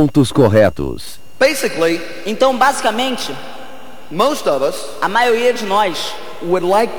pontos 0.00 0.32
corretos. 0.32 1.18
Basically, 1.38 2.00
Então, 2.26 2.56
basicamente, 2.56 3.34
most 4.10 4.46
of 4.48 4.62
us 4.64 4.76
a 5.02 5.08
maioria 5.08 5.52
de 5.52 5.64
nós, 5.66 6.12
would 6.42 6.64
like 6.66 6.90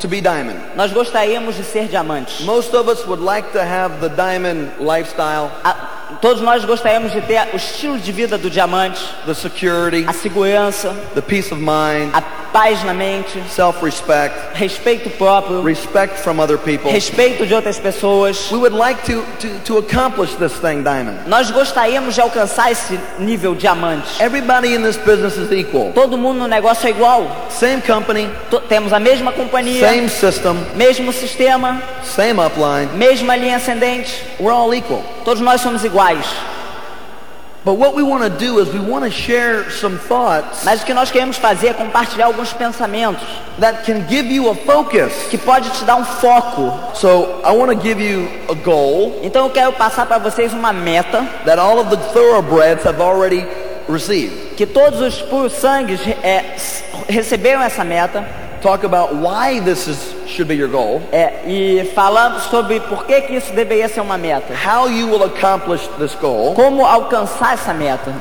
to 0.00 0.08
be 0.08 0.20
diamond. 0.20 0.58
nós 0.76 0.92
gostaríamos 0.92 1.54
de 1.56 1.62
ser 1.62 1.86
diamantes. 1.88 2.40
Most 2.40 2.74
of 2.74 2.88
us 2.90 3.06
would 3.06 3.22
like 3.22 3.52
to 3.52 3.60
have 3.60 4.00
the 4.00 4.08
diamond 4.08 4.68
lifestyle, 4.80 5.50
A- 5.64 6.16
todos 6.20 6.40
nós 6.42 6.64
gostaríamos 6.64 7.12
de 7.12 7.20
ter 7.20 7.48
o 7.52 7.56
estilo 7.56 7.98
de 7.98 8.10
vida 8.10 8.36
do 8.36 8.50
diamante, 8.50 9.00
the 9.26 9.34
security, 9.34 10.04
a 10.08 10.12
segurança, 10.12 10.92
the 11.14 11.22
peace 11.22 11.52
of 11.52 11.60
mind, 11.60 12.12
a 12.14 12.20
paz 12.52 12.82
na 12.84 12.92
mente, 12.94 13.42
self-respect, 13.48 14.34
respeito 14.54 15.10
próprio, 15.10 15.62
respect 15.62 16.18
from 16.22 16.40
other 16.40 16.58
people. 16.58 16.90
respeito 16.90 17.46
de 17.46 17.54
outras 17.54 17.78
pessoas. 17.78 18.50
We 18.50 18.58
would 18.58 18.74
like 18.74 19.02
to, 19.04 19.22
to, 19.40 19.58
to 19.64 19.78
accomplish 19.78 20.34
this 20.36 20.52
thing 20.60 20.82
diamond. 20.82 21.26
Nós 21.26 21.50
gostaríamos 21.50 22.14
de 22.14 22.20
alcançar 22.20 22.70
esse 22.70 22.98
nível 23.18 23.54
diamante. 23.54 24.20
Everybody 24.22 24.74
in 24.74 24.82
this 24.82 24.96
business 24.96 25.36
is 25.36 25.50
equal. 25.52 25.92
Todo 25.92 26.16
mundo 26.18 26.40
no 26.40 26.46
negócio 26.48 26.86
é 26.86 26.90
igual. 26.90 27.48
Same 27.50 27.80
company, 27.82 28.28
To- 28.50 28.60
temos 28.60 28.92
a 28.92 28.98
mesma 29.00 29.32
companhia, 29.32 29.86
same 29.88 30.08
system, 30.08 30.56
mesmo 30.74 31.12
sistema, 31.12 31.80
same 32.04 32.40
upline. 32.40 32.88
mesma 32.94 33.36
linha 33.36 33.56
ascendente. 33.56 34.24
We're 34.38 34.52
all 34.54 34.74
equal. 34.74 35.02
Todos 35.24 35.40
nós 35.40 35.60
somos 35.60 35.84
iguais. 35.84 36.24
Mas 40.64 40.80
o 40.82 40.84
que 40.86 40.94
nós 40.94 41.10
queremos 41.10 41.36
fazer 41.36 41.68
é 41.68 41.72
compartilhar 41.74 42.26
alguns 42.26 42.52
pensamentos 42.54 43.22
that 43.60 43.84
can 43.84 44.08
give 44.08 44.32
you 44.32 44.50
a 44.50 44.54
focus. 44.54 45.12
que 45.30 45.36
pode 45.36 45.68
te 45.70 45.84
dar 45.84 45.96
um 45.96 46.04
foco. 46.04 46.72
So 46.94 47.40
I 47.44 47.52
want 47.52 47.70
to 47.72 47.80
give 47.80 48.02
you 48.02 48.28
a 48.48 48.54
goal 48.54 49.20
Então 49.22 49.44
eu 49.44 49.50
quero 49.50 49.72
passar 49.74 50.06
para 50.06 50.18
vocês 50.18 50.52
uma 50.54 50.72
meta 50.72 51.22
that 51.44 51.58
all 51.58 51.78
of 51.78 51.90
the 51.90 52.02
thoroughbreds 52.12 52.86
have 52.86 53.00
already 53.02 53.46
received. 53.88 54.54
que 54.56 54.64
todos 54.66 55.00
os 55.00 55.20
puros 55.20 55.52
sangues 55.52 56.00
é, 56.22 56.56
receberam 57.08 57.60
essa 57.62 57.84
meta 57.84 58.24
Talk 58.62 58.84
about 58.84 59.14
why 59.14 59.60
this 59.60 59.86
is 59.86 60.19
should 60.40 60.48
be 60.48 60.56
your 60.56 60.68
goal, 60.68 61.02
é, 61.12 61.42
e 61.46 61.90
falando 61.94 62.40
sobre 62.40 62.80
por 62.80 63.04
que, 63.04 63.20
que 63.22 63.34
isso 63.34 63.52
deveria 63.52 63.88
ser 63.88 64.00
uma 64.00 64.16
meta, 64.16 64.54
how 64.54 64.88
you 64.88 65.06
will 65.06 65.22
accomplish 65.22 65.86
this 65.98 66.14
goal, 66.14 66.54
como 66.54 66.86
alcançar 66.86 67.54
essa 67.54 67.74
meta 67.74 68.12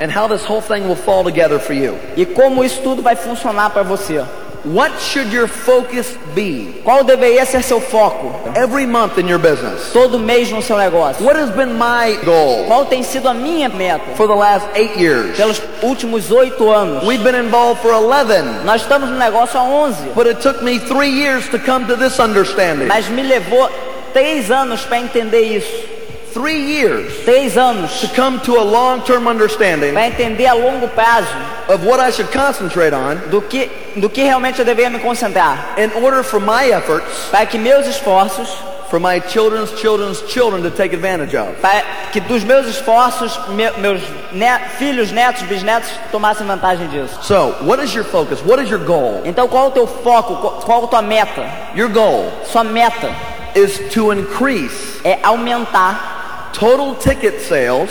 and 0.00 0.10
how 0.10 0.28
this 0.28 0.48
whole 0.48 0.62
thing 0.62 0.86
will 0.86 0.96
fall 0.96 1.22
together 1.22 1.58
for 1.58 1.74
you. 1.74 1.98
e 2.16 2.24
como 2.24 2.64
isso 2.64 2.80
tudo 2.82 3.02
vai 3.02 3.16
funcionar 3.16 3.70
para 3.70 3.82
você. 3.82 4.24
What 4.64 4.98
should 5.00 5.32
your 5.32 5.46
focus 5.46 6.16
be 6.34 6.80
Qual 6.84 7.04
deveria 7.04 7.46
ser 7.46 7.62
seu 7.62 7.80
foco 7.80 8.32
every 8.56 8.86
month 8.86 9.16
in 9.18 9.28
your 9.28 9.38
business? 9.38 9.92
todo 9.92 10.18
mês 10.18 10.50
no 10.50 10.60
seu 10.60 10.76
negócio? 10.76 11.24
What 11.24 11.36
has 11.36 11.50
been 11.50 11.74
my 11.78 12.18
goal 12.24 12.66
Qual 12.66 12.84
tem 12.86 13.02
sido 13.02 13.28
a 13.28 13.34
minha 13.34 13.68
meta 13.68 14.14
for 14.16 14.26
the 14.26 14.34
last 14.34 14.66
eight 14.74 14.96
years? 14.96 15.36
pelos 15.36 15.60
últimos 15.82 16.30
oito 16.32 16.68
anos? 16.70 17.04
We've 17.04 17.22
been 17.22 17.36
involved 17.36 17.80
for 17.82 17.92
11, 17.92 18.64
Nós 18.64 18.82
estamos 18.82 19.08
no 19.08 19.16
negócio 19.16 19.58
há 19.58 19.64
11, 19.64 20.12
but 20.14 20.26
it 20.26 20.40
took 20.40 20.62
me 20.62 20.78
three 20.78 21.10
years 21.10 21.48
to 21.50 21.58
come 21.58 21.86
to 21.86 21.94
this 21.96 22.18
understanding. 22.18 22.88
mas 22.88 23.08
me 23.08 23.22
levou 23.22 23.68
três 24.12 24.50
anos 24.50 24.80
para 24.84 24.98
entender 24.98 25.40
isso. 25.42 25.97
Three 26.32 26.60
years 26.78 27.24
Três 27.24 27.56
anos 27.56 28.00
to 28.00 28.08
come 28.14 28.38
to 28.40 28.58
a 28.58 28.62
long-term 28.64 29.26
understanding 29.26 29.92
para 29.94 30.06
entender 30.08 30.46
a 30.46 30.54
longo 30.54 30.88
prazo 30.88 31.28
of 31.68 31.84
what 31.86 32.00
I 32.00 32.10
should 32.10 32.30
concentrate 32.32 32.92
on 32.94 33.16
do 33.30 33.40
que, 33.42 33.68
do 33.96 34.08
que 34.08 34.22
realmente 34.22 34.58
eu 34.58 34.64
deveria 34.64 34.90
me 34.90 34.98
concentrar. 34.98 35.74
in 35.78 35.90
order 36.02 36.22
for 36.22 36.40
my 36.40 36.70
efforts, 36.70 37.28
Para 37.30 37.46
que 37.46 37.58
meus 37.58 37.86
esforços, 37.86 38.48
for 38.90 38.98
my 39.00 39.20
children's 39.20 39.70
children's 39.78 40.22
children 40.30 40.62
to 40.62 40.70
take 40.70 40.94
advantage 40.94 41.34
of. 41.36 41.54
para 41.60 41.82
que 42.12 42.20
dos 42.20 42.42
meus 42.44 42.66
esforços, 42.66 43.38
me- 43.48 43.70
meus 43.78 44.00
ne- 44.32 44.58
filhos, 44.78 45.10
netos, 45.12 45.42
bisnetos 45.42 45.90
tomassem 46.10 46.46
vantagem 46.46 46.88
disso. 46.88 47.18
So, 47.22 47.54
what 47.62 47.82
is 47.82 47.94
your 47.94 48.04
focus? 48.04 48.40
What 48.42 48.62
is 48.62 48.70
your 48.70 48.80
goal? 48.84 49.22
Então 49.24 49.46
qual 49.48 49.66
é 49.66 49.68
o 49.68 49.72
teu 49.72 49.86
foco? 49.86 50.36
Qual, 50.36 50.52
qual 50.64 50.84
a 50.84 50.88
tua 50.88 51.02
meta? 51.02 51.44
Your 51.74 51.88
goal 51.90 52.30
Sua 52.44 52.64
meta 52.64 53.14
is 53.54 53.78
to 53.92 54.12
increase 54.12 55.00
é 55.04 55.18
aumentar 55.22 56.16
total 56.58 56.94
ticket 56.96 57.40
sales 57.40 57.90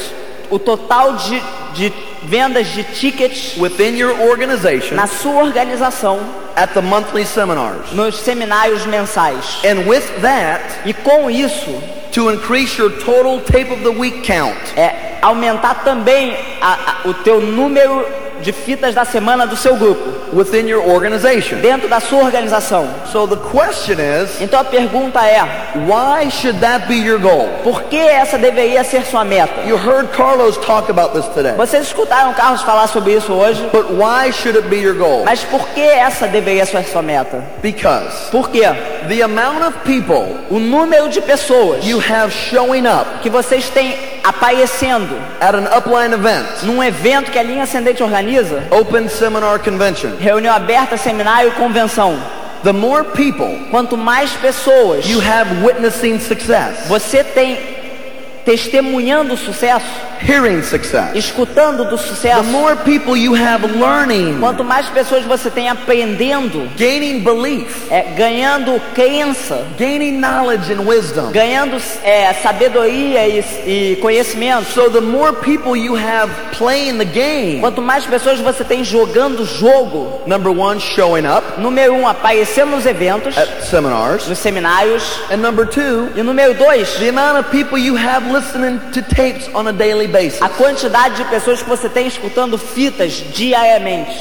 o 0.50 0.58
total 0.58 1.14
de, 1.18 1.42
de 1.76 1.94
vendas 2.24 2.68
de 2.74 2.84
tickets 2.84 3.58
within 3.58 3.98
your 3.98 4.14
organization 4.30 4.96
na 4.96 5.06
sua 5.08 5.44
organização 5.44 6.20
at 6.56 6.74
the 6.74 6.82
monthly 6.82 7.26
seminars. 7.26 7.92
nos 7.92 8.16
seminários 8.18 8.86
mensais. 8.86 9.60
And 9.64 9.88
with 9.88 10.04
that, 10.22 10.62
E 10.86 10.94
com 10.94 11.30
isso, 11.30 11.72
to 12.14 12.32
increase 12.32 12.78
your 12.80 12.90
total 13.04 13.40
tape 13.42 13.72
of 13.72 13.84
the 13.84 13.92
week 13.92 14.22
count. 14.26 14.58
é 14.76 15.18
aumentar 15.22 15.84
também 15.84 16.36
a- 16.62 16.74
a- 17.04 17.08
o 17.10 17.14
teu 17.14 17.40
número 17.42 18.06
de 18.42 18.52
fitas 18.52 18.94
da 18.96 19.04
semana 19.06 19.46
do 19.48 19.56
seu 19.56 19.76
grupo, 19.76 20.02
within 20.34 20.68
your 20.68 20.86
organization. 20.88 21.58
dentro 21.62 21.88
da 21.88 22.00
sua 22.00 22.24
organização. 22.24 22.88
So 23.12 23.28
the 23.28 23.36
question 23.38 23.98
is, 24.00 24.42
Então 24.42 24.60
a 24.60 24.64
pergunta 24.64 25.20
é, 25.26 25.42
why 25.88 26.30
should 26.30 26.60
that 26.60 26.88
be 26.88 26.96
your 26.96 27.20
goal? 27.20 27.48
por 27.64 27.84
que 27.84 27.98
essa 27.98 28.38
deveria 28.38 28.84
ser 28.84 29.06
sua 29.06 29.24
meta? 29.26 29.62
You 29.66 29.78
heard 29.78 30.10
Carlos 30.16 30.58
talk 30.58 30.90
about 30.90 31.14
this 31.14 31.26
today. 31.34 31.54
Vocês 31.58 31.88
escutaram 31.88 32.34
Carlos 32.34 32.62
falar 32.62 32.88
sobre 32.88 33.14
isso 33.14 33.32
hoje, 33.34 33.62
But 33.72 33.88
why 33.92 34.32
should 34.32 34.58
it 34.58 34.68
be 34.68 34.78
your 34.78 34.96
goal? 34.96 35.24
mas 35.26 35.44
por 35.44 35.68
que 35.70 35.82
essa 35.82 36.28
deveria 36.28 36.66
ser 36.66 36.84
sua 36.86 37.02
meta? 37.02 37.44
Because 37.62 38.30
Por 38.32 38.50
quê? 38.50 38.64
the 39.08 39.22
amount 39.24 39.64
of 39.66 39.74
people 39.86 40.38
O 40.50 40.60
número 40.60 41.10
de 41.10 41.22
pessoas 41.22 41.86
you 41.86 42.00
have 42.00 42.32
showing 42.34 42.86
up 42.88 43.20
que 43.22 43.30
vocês 43.30 43.70
têm 43.70 43.96
aparecendo 44.28 45.16
at 45.40 45.56
an 45.56 45.68
upline 45.68 46.14
event, 46.14 46.64
num 46.64 46.84
evento 46.84 47.32
que 47.32 47.40
a 47.40 47.44
linha 47.44 47.64
ascendente 47.64 48.04
organiza, 48.04 48.64
open 48.72 49.08
seminar 49.08 49.60
convention, 49.60 50.18
reunião 50.20 50.54
aberta, 50.54 50.98
seminário, 50.98 51.52
convenção. 51.54 52.18
the 52.64 52.74
more 52.74 53.04
people 53.04 53.56
Quanto 53.70 53.96
mais 53.96 54.32
pessoas 54.34 55.06
you 55.08 55.20
have 55.22 55.64
witnessing 55.64 56.20
success, 56.20 56.88
você 56.88 57.24
tem 57.24 57.77
testemunhando 58.48 59.34
o 59.34 59.38
sucesso, 59.38 59.86
hearing 60.26 60.64
success, 60.64 61.14
escutando 61.14 61.84
do 61.84 61.98
the 61.98 62.04
sucesso, 62.04 62.44
more 62.46 62.78
people 62.78 63.18
you 63.18 63.36
have 63.36 63.68
learning, 63.68 64.40
quanto 64.40 64.64
mais 64.64 64.88
pessoas 64.88 65.26
você 65.26 65.50
tem 65.50 65.68
aprendendo, 65.68 66.66
gaining 66.78 67.20
belief, 67.20 67.92
é, 67.92 68.04
ganhando 68.16 68.82
crença, 68.96 69.68
gaining 69.78 70.18
knowledge 70.18 70.72
and 70.72 70.80
wisdom. 70.80 71.30
ganhando 71.34 71.76
é, 72.04 72.34
sabedoria 72.36 73.28
e, 73.28 73.44
e 73.66 73.96
conhecimento, 73.98 74.72
So 74.72 74.90
the 74.90 75.02
more 75.02 75.34
people 75.34 75.76
you 75.76 75.96
have 75.98 76.32
playing 76.58 77.00
the 77.00 77.06
game, 77.06 77.60
quanto 77.60 77.82
mais 77.82 78.06
pessoas 78.06 78.40
você 78.40 78.64
tem 78.64 78.82
jogando 78.82 79.42
o 79.42 79.46
jogo, 79.46 80.22
number 80.26 80.58
one, 80.58 80.80
showing 80.80 81.26
up. 81.28 81.60
Número 81.60 81.94
um, 81.94 82.08
aparecendo 82.08 82.72
nos 82.72 82.86
eventos, 82.86 83.38
at 83.38 83.64
seminars, 83.64 84.26
nos 84.26 84.40
seminários, 84.40 85.04
and 85.30 85.38
number 85.38 85.68
two, 85.68 86.10
e 86.16 86.24
número 86.24 86.54
dois, 86.54 86.94
the 86.94 87.10
amount 87.10 87.38
of 87.40 87.50
people 87.52 87.78
you 87.78 87.98
have 87.98 88.37
listening 88.38 88.80
to 88.92 89.02
tapes 89.02 89.48
on 89.54 89.68
a 89.68 89.74
daily 89.74 90.08
basis. 90.08 90.42
a 90.42 90.50
quantidade 90.50 91.16
de 91.16 91.26
pessoas 91.26 91.62
que 91.62 91.70
você 91.70 91.90
tem 91.90 92.08
escutando 92.08 92.58
fitas 92.58 93.24
diariamente. 93.34 94.16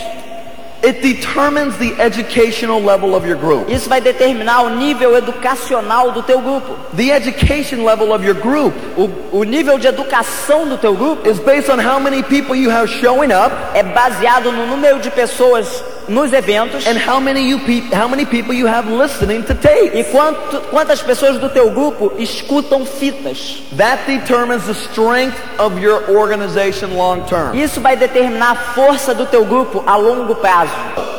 It 0.83 1.01
determines 1.01 1.77
the 1.79 2.01
educational 2.01 2.81
level 2.81 3.15
of 3.15 3.27
your 3.27 3.39
group. 3.39 3.69
Isso 3.69 3.89
vai 3.89 4.01
determinar 4.01 4.61
o 4.63 4.71
nível 4.71 5.17
educacional 5.17 6.13
do 6.13 6.23
teu 6.23 6.41
grupo. 6.41 6.77
The 6.95 7.11
education 7.11 7.83
level 7.85 8.13
of 8.13 8.25
your 8.25 8.37
group 8.37 8.75
O, 8.97 9.39
o 9.39 9.45
nível 9.45 9.79
de 9.79 9.89
educação 9.89 10.69
do 10.69 10.79
teu 10.79 10.95
grupo 10.95 11.29
is 11.29 11.39
based 11.41 11.71
on 11.71 11.79
how 11.79 11.99
many 11.99 12.23
people 12.23 12.55
you 12.55 12.71
have 12.71 12.89
showing 12.89 13.33
up 13.33 13.55
é 13.75 13.83
baseado 13.83 14.53
no 14.53 14.67
número 14.67 15.01
de 15.01 15.11
pessoas 15.11 15.83
nos 16.09 16.33
eventos 16.33 16.87
and 16.87 16.99
how 16.99 17.21
many 17.21 17.49
you 17.49 17.59
how 17.93 18.09
many 18.09 18.25
people 18.25 18.55
you 18.55 18.67
have 18.67 18.89
listening 18.91 19.43
to 19.43 19.53
e 19.53 19.57
tapes. 19.57 20.07
quanto, 20.11 20.61
quantas 20.71 21.03
pessoas 21.03 21.39
do 21.39 21.49
teu 21.49 21.71
grupo 21.71 22.13
escutam 22.19 22.85
fitas. 22.87 23.63
That 23.77 24.07
determines 24.07 24.65
the 24.67 24.75
strength 24.75 25.37
of 25.59 25.81
your 25.81 26.09
organization 26.11 26.97
long 26.97 27.23
term. 27.27 27.55
Isso 27.55 27.81
vai 27.81 27.97
determinar 27.97 28.53
a 28.53 28.57
força 28.75 29.15
do 29.15 29.27
teu 29.27 29.45
grupo 29.45 29.83
a 29.87 29.97
longo 29.97 30.35
prazo. 30.37 30.73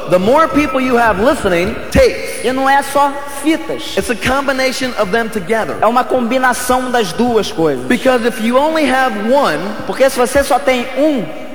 The 0.10 0.20
more 0.20 0.48
people 0.48 0.80
you 0.80 0.98
have 0.98 1.20
listening 1.22 1.76
tapes, 1.92 2.46
E 2.46 2.54
não 2.54 2.70
é 2.70 2.82
só 2.82 3.12
fitas, 3.44 3.98
it's 3.98 4.10
a 4.10 4.16
combination 4.16 4.92
of 5.02 5.12
them 5.12 5.28
together. 5.28 5.76
é 5.82 5.86
uma 5.88 6.06
combinação 6.06 6.90
das 6.90 7.12
duas 7.12 7.52
coisas. 7.52 7.86
Because 7.86 8.26
if 8.26 8.40
you 8.42 8.58
only 8.58 8.90
have 8.90 9.30
one, 9.30 9.60
Porque 9.86 10.10
se 10.10 10.18
você 10.18 10.44
só 10.46 10.60
tem 10.60 10.88
um, 10.98 11.47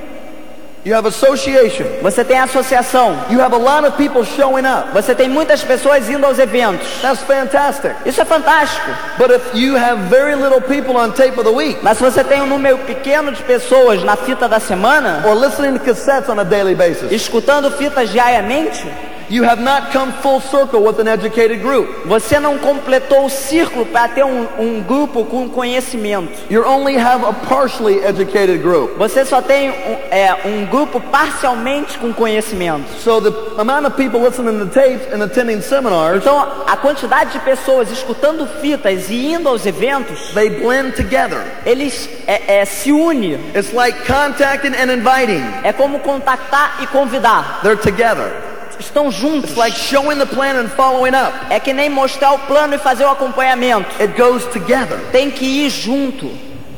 you 0.85 0.93
have 0.93 1.07
association. 1.07 1.85
você 2.01 2.23
tem 2.23 2.39
associação, 2.39 3.17
You 3.29 3.39
have 3.39 3.53
a 3.53 3.57
lot 3.57 3.85
of 3.85 3.95
people 3.97 4.23
showing 4.25 4.65
up. 4.65 4.91
você 4.93 5.15
tem 5.15 5.29
muitas 5.29 5.63
pessoas 5.63 6.09
indo 6.09 6.25
aos 6.25 6.39
eventos. 6.39 6.87
That's 7.01 7.21
fantastic. 7.21 7.91
Isso 8.05 8.21
é 8.21 8.25
fantástico. 8.25 8.89
But 9.17 9.31
if 9.31 9.53
you 9.53 9.75
have 9.77 10.09
very 10.09 10.35
little 10.35 10.61
people 10.61 10.95
on 10.97 11.11
tape 11.11 11.37
of 11.39 11.43
the 11.43 11.51
week 11.51 11.79
Mas 11.81 11.97
se 11.97 12.03
você 12.03 12.23
tem 12.23 12.41
um 12.41 12.47
número 12.47 12.77
pequeno 12.79 13.31
de 13.31 13.41
pessoas 13.43 14.03
na 14.03 14.15
fita 14.15 14.47
da 14.47 14.59
semana, 14.59 15.23
or 15.25 15.35
listening 15.35 15.77
to 15.77 15.83
cassettes 15.83 16.29
on 16.29 16.39
a 16.39 16.43
daily 16.43 16.75
basis, 16.75 17.11
escutando 17.11 17.71
fitas 17.71 18.09
diariamente, 18.09 18.85
You 19.33 19.41
have 19.45 19.59
not 19.63 19.91
come 19.91 20.11
full 20.21 20.41
circle 20.41 20.83
with 20.83 20.99
an 20.99 21.07
educated 21.07 21.63
group. 21.63 22.05
Você 22.05 22.39
não 22.39 22.59
completou 22.59 23.25
o 23.25 23.29
círculo 23.31 23.83
para 23.83 24.07
ter 24.07 24.23
um, 24.23 24.47
um 24.59 24.83
grupo 24.83 25.25
com 25.25 25.49
conhecimento. 25.49 26.31
You 26.51 26.63
only 26.63 26.95
have 26.95 27.25
a 27.25 27.33
partially 27.33 28.05
educated 28.05 28.59
group. 28.61 28.95
Você 28.99 29.25
só 29.25 29.41
tem 29.41 29.71
um, 29.71 29.97
é, 30.11 30.37
um 30.45 30.67
grupo 30.67 31.01
parcialmente 31.01 31.97
com 31.97 32.13
conhecimento. 32.13 32.87
So 32.99 33.19
the 33.19 33.59
amount 33.59 33.87
of 33.87 33.97
people 33.97 34.21
listening 34.21 34.59
to 34.59 34.67
tapes 34.67 35.11
and 35.11 35.23
attending 35.23 35.61
seminars, 35.61 36.17
Então, 36.17 36.37
a 36.67 36.77
quantidade 36.77 37.31
de 37.31 37.39
pessoas 37.39 37.89
escutando 37.89 38.45
fitas 38.61 39.09
e 39.09 39.33
indo 39.33 39.49
aos 39.49 39.65
eventos, 39.65 40.31
they 40.35 40.51
blend 40.61 40.95
together. 40.95 41.41
eles 41.65 42.07
é, 42.27 42.59
é, 42.59 42.65
se 42.65 42.91
unem. 42.91 43.39
It's 43.55 43.73
like 43.73 43.97
contacting 44.05 44.75
and 44.75 44.93
inviting. 44.93 45.43
É 45.63 45.73
como 45.73 46.01
contactar 46.01 46.83
e 46.83 46.85
convidar. 46.85 47.61
They're 47.63 47.81
together. 47.81 48.52
Estão 48.83 49.11
juntos. 49.11 49.55
Like 49.55 49.77
showing 49.77 50.17
the 50.17 50.25
plan 50.25 50.57
and 50.57 50.69
following 50.69 51.15
up. 51.15 51.33
É 51.49 51.59
que 51.59 51.73
nem 51.73 51.89
mostrar 51.89 52.33
o 52.33 52.39
plano 52.39 52.75
e 52.75 52.77
fazer 52.77 53.05
o 53.05 53.09
acompanhamento. 53.09 53.89
It 54.01 54.13
goes 54.19 54.45
together. 54.45 54.99
Tem 55.11 55.31
que 55.31 55.45
ir 55.45 55.69
junto. 55.69 56.29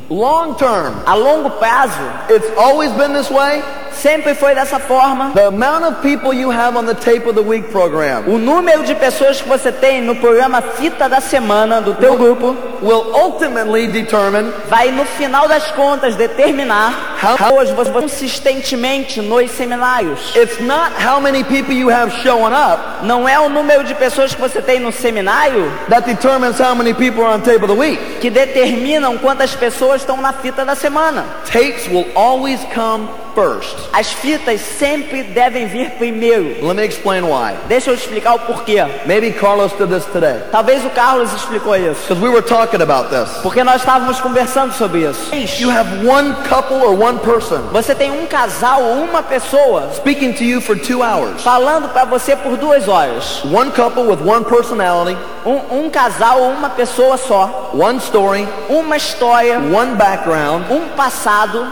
Long 0.10 0.54
term. 0.54 0.94
A 1.06 1.16
longo 1.16 1.50
prazo, 1.52 2.00
It's 2.30 2.48
always 2.58 2.92
been 2.92 3.14
this 3.14 3.30
way. 3.32 3.64
Sempre 3.96 4.36
foi 4.36 4.54
dessa 4.54 4.80
forma. 4.80 5.32
The 5.34 5.46
amount 5.48 5.86
of 5.86 5.96
people 6.02 6.34
you 6.34 6.52
have 6.52 6.78
on 6.78 6.86
the 6.86 6.94
tape 6.96 7.28
of 7.28 7.34
the 7.36 7.42
week 7.42 7.70
program 7.72 8.24
O 8.28 8.38
número 8.38 8.84
de 8.84 8.94
pessoas 8.96 9.42
que 9.42 9.48
você 9.48 9.72
tem 9.72 10.02
no 10.02 10.16
programa 10.16 10.62
Fita 10.62 11.08
da 11.10 11.20
Semana 11.22 11.82
do 11.82 11.94
teu 11.96 12.18
grupo 12.18 12.56
will 12.82 13.12
ultimately 13.16 13.88
determine 13.88 14.52
vai 14.68 14.92
no 14.92 15.06
final 15.06 15.48
das 15.48 15.72
contas 15.72 16.16
determinar 16.16 17.18
How- 17.24 17.38
pessoas 17.38 17.70
você 17.72 17.92
consistentemente 17.92 19.22
nos 19.22 19.52
seminários. 19.52 20.36
it's 20.36 20.60
not 20.60 20.92
how 21.02 21.20
many 21.20 21.44
people 21.44 21.74
you 21.74 21.90
have 21.90 22.12
showing 22.22 22.54
up 22.54 23.04
Não 23.06 23.28
é 23.28 23.40
o 23.40 23.50
número 23.50 23.84
de 23.84 23.96
pessoas 23.96 24.34
que 24.36 24.42
você 24.42 24.62
tem 24.62 24.80
no 24.80 24.92
seminário 24.92 25.72
that 25.90 26.06
determines 26.06 26.60
how 26.60 26.76
many 26.76 26.94
people 26.94 27.24
are 27.24 27.36
on 27.36 27.40
tape 27.42 27.64
of 27.64 27.68
the 27.68 27.74
week. 27.80 27.98
que 28.20 28.30
determinam 28.30 29.18
quantas 29.18 29.56
pessoas 29.56 30.02
estão 30.02 30.18
na 30.18 30.34
fita 30.34 30.66
da 30.66 30.76
semana. 30.76 31.26
Tapes 31.52 31.88
will 31.88 32.06
always 32.16 32.60
come 32.74 33.08
first. 33.36 33.76
As 33.94 34.12
fitas 34.14 34.62
sempre 34.62 35.22
devem 35.24 35.68
vir 35.68 35.92
primeiro. 35.92 36.66
Let 36.66 36.76
me 36.78 36.86
explain 36.86 37.24
why. 37.26 37.54
Deixa 37.68 37.92
eu 37.92 37.98
te 37.98 38.04
explicar 38.04 38.36
o 38.36 38.40
porquê. 38.40 38.78
Maybe 39.06 39.32
Carlos 39.34 39.72
did 39.74 39.90
this 39.90 40.06
today 40.06 40.42
Talvez 40.52 40.84
o 40.86 40.90
Carlos 40.90 41.34
explicou 41.34 41.76
isso. 41.76 42.02
because 42.08 42.22
we 42.22 42.30
were 42.30 42.42
talking 42.42 42.82
about 42.82 43.10
this. 43.10 43.30
Porque 43.44 43.64
nós 43.64 43.78
estávamos 43.82 44.20
conversando 44.22 44.74
sobre 44.74 45.02
isso. 45.10 45.30
You 45.62 45.70
have 45.70 46.08
one 46.08 46.34
couple 46.48 46.78
or 46.78 46.96
one 47.00 47.20
person 47.20 47.62
Você 47.72 47.94
tem 47.94 48.12
um 48.12 48.26
casal 48.26 48.82
ou 48.82 49.04
uma 49.04 49.22
pessoa 49.22 49.90
speaking 49.94 50.32
to 50.34 50.44
you 50.44 50.62
for 50.62 50.78
two 50.80 51.02
hours. 51.04 51.42
falando 51.44 51.90
para 51.90 52.06
você 52.06 52.36
por 52.36 52.56
duas 52.58 52.88
horas. 52.88 53.44
One 53.46 53.72
couple 53.72 54.04
with 54.04 54.20
one 54.26 54.46
personality, 54.46 55.18
Um, 55.46 55.86
um 55.86 55.90
casal 55.90 56.40
ou 56.42 56.50
uma 56.52 56.70
pessoa 56.70 57.18
só. 57.18 57.72
one 57.74 58.00
story, 58.00 58.48
Uma 58.70 58.96
história, 58.98 59.60
one 59.60 59.96
background, 59.96 60.64
um 60.72 60.88
passado. 60.96 61.66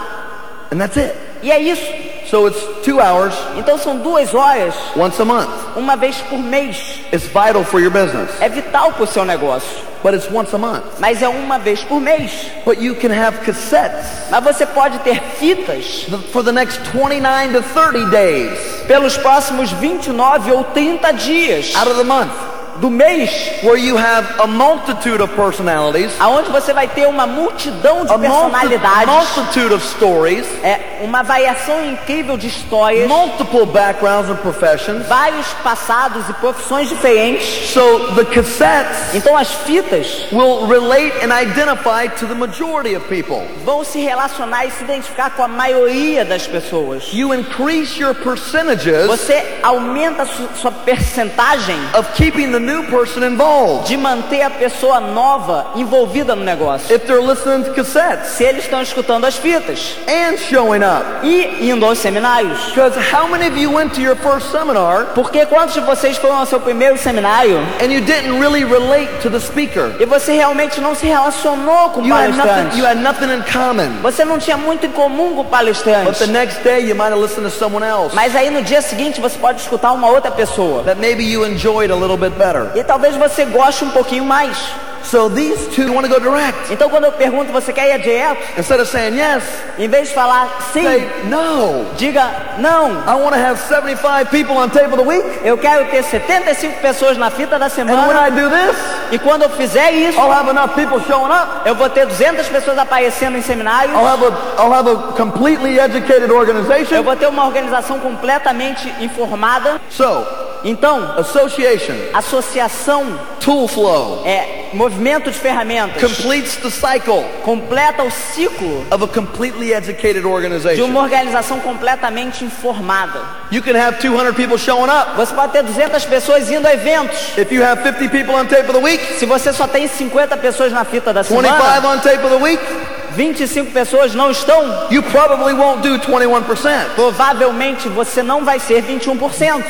and 0.72 0.78
that's 0.80 0.98
it. 0.98 1.14
E 1.44 1.52
é 1.52 1.60
isso. 1.60 1.86
So 2.32 2.48
it's 2.48 2.60
two 2.84 3.00
hours 3.00 3.36
Então 3.58 3.78
são 3.78 3.98
duas 3.98 4.34
horas, 4.34 4.74
once 4.96 5.22
a 5.22 5.26
month. 5.26 5.50
uma 5.76 5.96
vez 5.96 6.16
por 6.30 6.40
mês. 6.40 7.02
It's 7.12 7.28
vital 7.28 7.64
for 7.64 7.80
your 7.80 7.92
business, 7.92 8.30
É 8.40 8.50
vital 8.50 8.94
para 8.94 9.04
o 9.04 9.08
seu 9.08 9.24
negócio. 9.26 9.70
but 10.02 10.14
it's 10.14 10.28
once 10.32 10.54
a 10.54 10.58
month. 10.58 10.84
Mas 11.00 11.22
é 11.22 11.28
uma 11.30 11.60
vez 11.60 11.82
por 11.84 12.00
mês. 12.02 12.32
But 12.66 12.80
you 12.82 12.96
can 12.96 13.12
have 13.12 13.38
cassettes 13.46 14.06
Mas 14.32 14.44
você 14.44 14.66
pode 14.66 15.00
ter 15.00 15.22
fitas 15.40 16.08
for 16.32 16.44
the 16.44 16.52
next 16.52 16.80
29 16.92 17.54
to 17.54 17.62
30 17.62 18.06
days 18.10 18.58
pelos 18.88 19.16
próximos 19.18 19.70
29 19.74 20.52
ou 20.52 20.64
30 20.64 21.12
dias 21.14 21.74
out 21.76 21.90
of 21.90 21.98
the 21.98 22.04
month 22.04 22.32
do 22.80 22.90
mês, 22.90 23.30
where 23.64 23.78
you 23.78 23.98
have 23.98 24.28
a 24.40 24.48
multitude 24.48 25.22
of 25.22 25.34
personalities, 25.36 26.12
aonde 26.20 26.50
você 26.52 26.74
vai 26.74 26.88
ter 26.88 27.08
uma 27.08 27.26
multidão 27.28 28.06
de 28.06 28.14
a, 28.14 28.18
personalidades, 28.18 29.08
multitude 29.36 29.74
of 29.74 29.86
stories, 29.86 30.46
é, 30.64 31.00
uma 31.02 31.24
variação 31.24 31.84
incrível 31.86 32.38
de 32.38 32.48
histórias, 32.48 33.08
multiple 33.08 33.66
backgrounds 33.66 34.30
and 34.30 34.38
professions. 34.38 35.06
vários 35.08 35.48
passados 35.64 36.28
e 36.30 36.34
profissões 36.34 36.90
diferentes. 36.90 37.70
So 37.74 38.14
the 38.16 38.26
cassettes 38.26 39.14
Então 39.14 39.38
as 39.38 39.52
fitas 39.52 40.28
will 40.32 40.68
relate 40.68 41.14
and 41.24 41.32
identify 41.32 42.08
to 42.20 42.26
the 42.26 42.36
majority 42.36 42.96
of 42.96 43.08
people. 43.08 43.42
vão 43.64 43.84
se 43.84 44.00
relacionar 44.00 44.66
e 44.66 44.72
se 44.72 44.84
identificar 44.84 45.32
com 45.32 45.44
a 45.44 45.48
maioria 45.48 46.26
das 46.26 46.48
pessoas. 46.48 47.04
You 47.14 47.34
increase 47.34 48.00
your 48.02 48.14
percentages 48.16 49.08
Você 49.08 49.60
aumenta 49.62 50.26
sua 50.56 50.72
percentagem 50.72 51.78
of 51.98 52.12
keeping 52.14 52.52
the 52.52 52.60
new 52.64 52.84
person 52.86 53.24
involved 53.24 53.88
de 53.88 53.98
manter 53.98 54.42
a 54.42 54.50
pessoa 54.50 55.00
nova 55.00 55.68
envolvida 55.76 56.36
no 56.36 56.44
negócio. 56.44 56.94
if 56.96 57.06
they're 57.06 57.22
listening 57.22 57.64
to 57.64 57.72
cassettes 57.74 58.30
Se 58.38 58.44
eles 58.44 58.64
estão 58.64 58.82
escutando 58.82 59.26
as 59.26 59.36
fitas 59.36 59.98
and 60.08 60.38
showing 60.38 60.82
up. 60.84 61.04
e 61.26 61.70
indo 61.70 61.86
aos 61.86 61.98
seminários. 62.00 62.60
Because 62.74 62.98
how 63.14 63.28
many 63.28 63.48
of 63.48 63.58
you 63.58 63.72
went 63.72 63.94
to 63.96 64.02
your 64.02 64.16
first 64.16 64.52
seminar 64.52 65.06
Porque 65.14 65.46
quantos 65.46 65.74
de 65.74 65.80
vocês 65.82 66.18
foram 66.18 66.38
ao 66.38 66.46
seu 66.46 66.60
primeiro 66.60 66.98
seminário 66.98 67.58
and 67.82 67.92
you 67.92 68.02
didn't 68.02 68.40
really 68.40 68.64
relate 68.64 69.10
to 69.22 69.30
the 69.30 69.40
speaker? 69.40 69.92
e 70.00 70.06
você 70.06 70.34
realmente 70.34 70.80
não 70.82 70.96
se 70.96 71.06
relacionou 71.06 71.90
com 71.90 72.02
o 72.02 72.06
You 72.06 72.16
had 72.16 72.30
nothing, 72.30 72.38
palestrante? 72.48 72.78
you 72.80 72.86
had 72.86 72.98
nothing 72.98 73.32
in 73.34 73.42
common. 73.52 74.02
Você 74.02 74.24
não 74.26 74.38
tinha 74.40 74.58
muito 74.58 74.86
em 74.86 74.92
comum 74.92 75.36
com 75.36 75.42
o 75.42 75.44
But 75.44 75.52
palestrante. 75.52 76.20
the 76.20 76.28
next 76.28 76.64
day 76.64 76.80
you 76.88 76.96
might 76.96 77.12
have 77.12 77.20
listened 77.22 77.50
to 77.50 77.52
someone 77.52 77.86
else 77.86 78.16
Mas 78.16 78.36
aí 78.36 78.50
no 78.50 78.62
dia 78.62 78.82
seguinte 78.82 79.20
você 79.20 79.38
pode 79.38 79.62
escutar 79.62 79.92
uma 79.92 80.08
outra 80.10 80.32
pessoa. 80.32 80.84
that 80.84 81.00
maybe 81.00 81.24
you 81.24 81.46
enjoyed 81.46 81.92
a 81.92 81.96
little 81.96 82.18
bit 82.18 82.32
better. 82.38 82.53
E 82.76 82.84
talvez 82.84 83.16
você 83.16 83.46
goste 83.46 83.84
um 83.84 83.90
pouquinho 83.92 84.26
mais. 84.26 84.58
So 85.04 85.30
these 85.30 85.68
two 85.76 85.92
want 85.94 86.08
to 86.08 86.10
go 86.10 86.18
direct. 86.20 86.72
Então 86.72 86.90
quando 86.90 87.04
eu 87.04 87.12
pergunto, 87.12 87.52
você 87.52 87.74
quer 87.74 87.94
ir 87.94 88.00
direto? 88.02 88.42
Instead 88.58 88.80
of 88.82 88.90
saying 88.90 89.18
yes, 89.18 89.44
Em 89.78 89.88
vez 89.90 90.08
de 90.08 90.14
falar 90.14 90.48
sim, 90.72 90.82
say 90.82 91.12
no. 91.26 91.86
diga 91.98 92.26
não. 92.58 92.92
I 93.06 93.14
want 93.22 93.34
to 93.36 93.40
have 93.40 93.60
75 93.60 94.30
people 94.32 94.56
on 94.56 94.70
the 94.70 95.04
week. 95.04 95.24
Eu 95.44 95.58
quero 95.58 95.86
ter 95.92 96.04
75 96.04 96.80
pessoas 96.80 97.18
na 97.18 97.30
fita 97.30 97.60
da 97.60 97.66
And 97.66 97.70
when 97.70 97.88
semana 97.88 98.28
I 98.28 98.32
do 98.32 98.50
this, 98.50 98.78
e 99.12 99.20
quando 99.20 99.44
eu 99.44 99.50
fizer 99.50 99.92
isso, 99.92 100.18
I'll 100.18 100.32
have 100.32 100.50
enough 100.50 100.74
people 100.74 101.02
showing 101.06 101.32
up. 101.34 101.68
eu 101.68 101.76
vou 101.76 101.90
ter 101.90 102.06
200 102.06 102.48
pessoas 102.48 102.78
aparecendo 102.78 103.38
em 103.38 103.42
seminários. 103.42 103.94
I'll 103.94 104.08
have 104.08 104.24
a, 104.26 104.62
I'll 104.64 104.74
have 104.74 104.90
a 104.90 104.96
completely 105.18 105.80
educated 105.80 106.30
Eu 106.30 106.38
organization. 106.38 107.04
vou 107.04 107.16
ter 107.18 107.28
uma 107.28 107.46
organização 107.46 108.00
completamente 108.00 108.88
informada. 109.02 109.82
So, 109.90 110.26
Então, 110.64 111.16
association, 111.18 111.94
associação 112.14 113.20
tool 113.40 113.68
flow, 113.68 114.22
é 114.26 114.70
movimento 114.74 115.30
de 115.30 115.38
ferramentas. 115.38 116.02
completes 116.02 116.56
the 116.56 116.70
cycle 116.70 117.24
Completa 117.44 118.02
o 118.04 118.10
ciclo 118.10 118.86
of 118.90 119.04
a 119.04 119.08
completely 119.08 119.74
educated 119.74 120.22
de 120.22 120.26
organization. 120.28 120.86
uma 120.86 121.02
organização 121.02 121.60
completamente 121.60 122.46
informada. 122.46 123.20
You 123.52 123.62
can 123.62 123.76
have 123.76 124.00
200 124.00 124.34
people 124.36 124.58
showing 124.58 124.90
up. 124.90 125.16
Você 125.18 125.34
pode 125.34 125.52
ter 125.52 125.64
200 125.64 126.06
pessoas 126.06 126.50
indo 126.50 126.66
a 126.68 126.74
eventos. 126.74 127.38
If 127.38 127.52
you 127.52 127.64
have 127.64 127.84
50 127.84 128.10
people 128.10 128.34
on 128.34 128.46
tape 128.46 128.64
of 128.70 128.74
the 128.74 128.80
week, 128.80 129.04
Se 129.20 129.26
você 129.26 129.52
só 129.52 129.68
tem 129.68 129.88
50 129.88 130.38
pessoas 130.38 130.72
na 130.72 130.86
fita 130.86 131.12
da 131.14 131.22
25 131.22 131.42
semana, 131.42 131.90
on 131.90 132.00
tape 132.00 132.24
of 132.26 132.30
the 132.30 132.42
week, 132.42 132.64
25 133.12 133.72
pessoas 133.72 134.16
não 134.16 134.32
estão, 134.32 134.88
you 134.90 135.04
probably 135.04 135.54
won't 135.54 135.82
do 135.88 136.00
21%. 136.00 136.96
provavelmente 136.96 137.88
você 137.90 138.24
não 138.24 138.44
vai 138.44 138.60
ser 138.60 138.82
21%. 138.82 139.64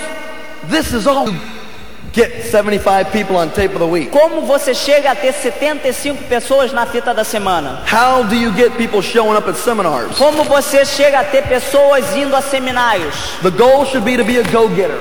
This 0.70 0.94
is 0.94 1.08
all. 1.08 1.30
Get 2.14 2.46
75 2.46 3.12
people 3.12 3.36
on 3.38 3.50
tape 3.54 3.72
of 3.72 3.80
the 3.80 3.88
week. 3.88 4.12
Como 4.12 4.42
você 4.42 4.76
chega 4.76 5.12
a 5.12 5.16
ter 5.16 5.34
75 5.34 6.28
pessoas 6.30 6.72
na 6.72 6.86
fita 6.86 7.12
da 7.12 7.24
semana? 7.24 7.82
How 7.88 8.22
do 8.22 8.36
you 8.36 8.52
get 8.52 8.78
people 8.78 9.02
showing 9.02 9.36
up 9.36 9.50
at 9.50 9.56
seminars? 9.56 10.16
Como 10.16 10.44
você 10.44 10.86
chega 10.86 11.22
a 11.22 11.24
ter 11.24 11.42
pessoas 11.48 12.16
indo 12.16 12.36
a 12.36 12.42
seminários? 12.42 13.16
The 13.42 13.50
goal 13.50 13.86
should 13.86 14.06
be 14.06 14.16
to 14.16 14.24
be 14.24 14.38
a 14.38 14.44
go-getter, 14.44 15.00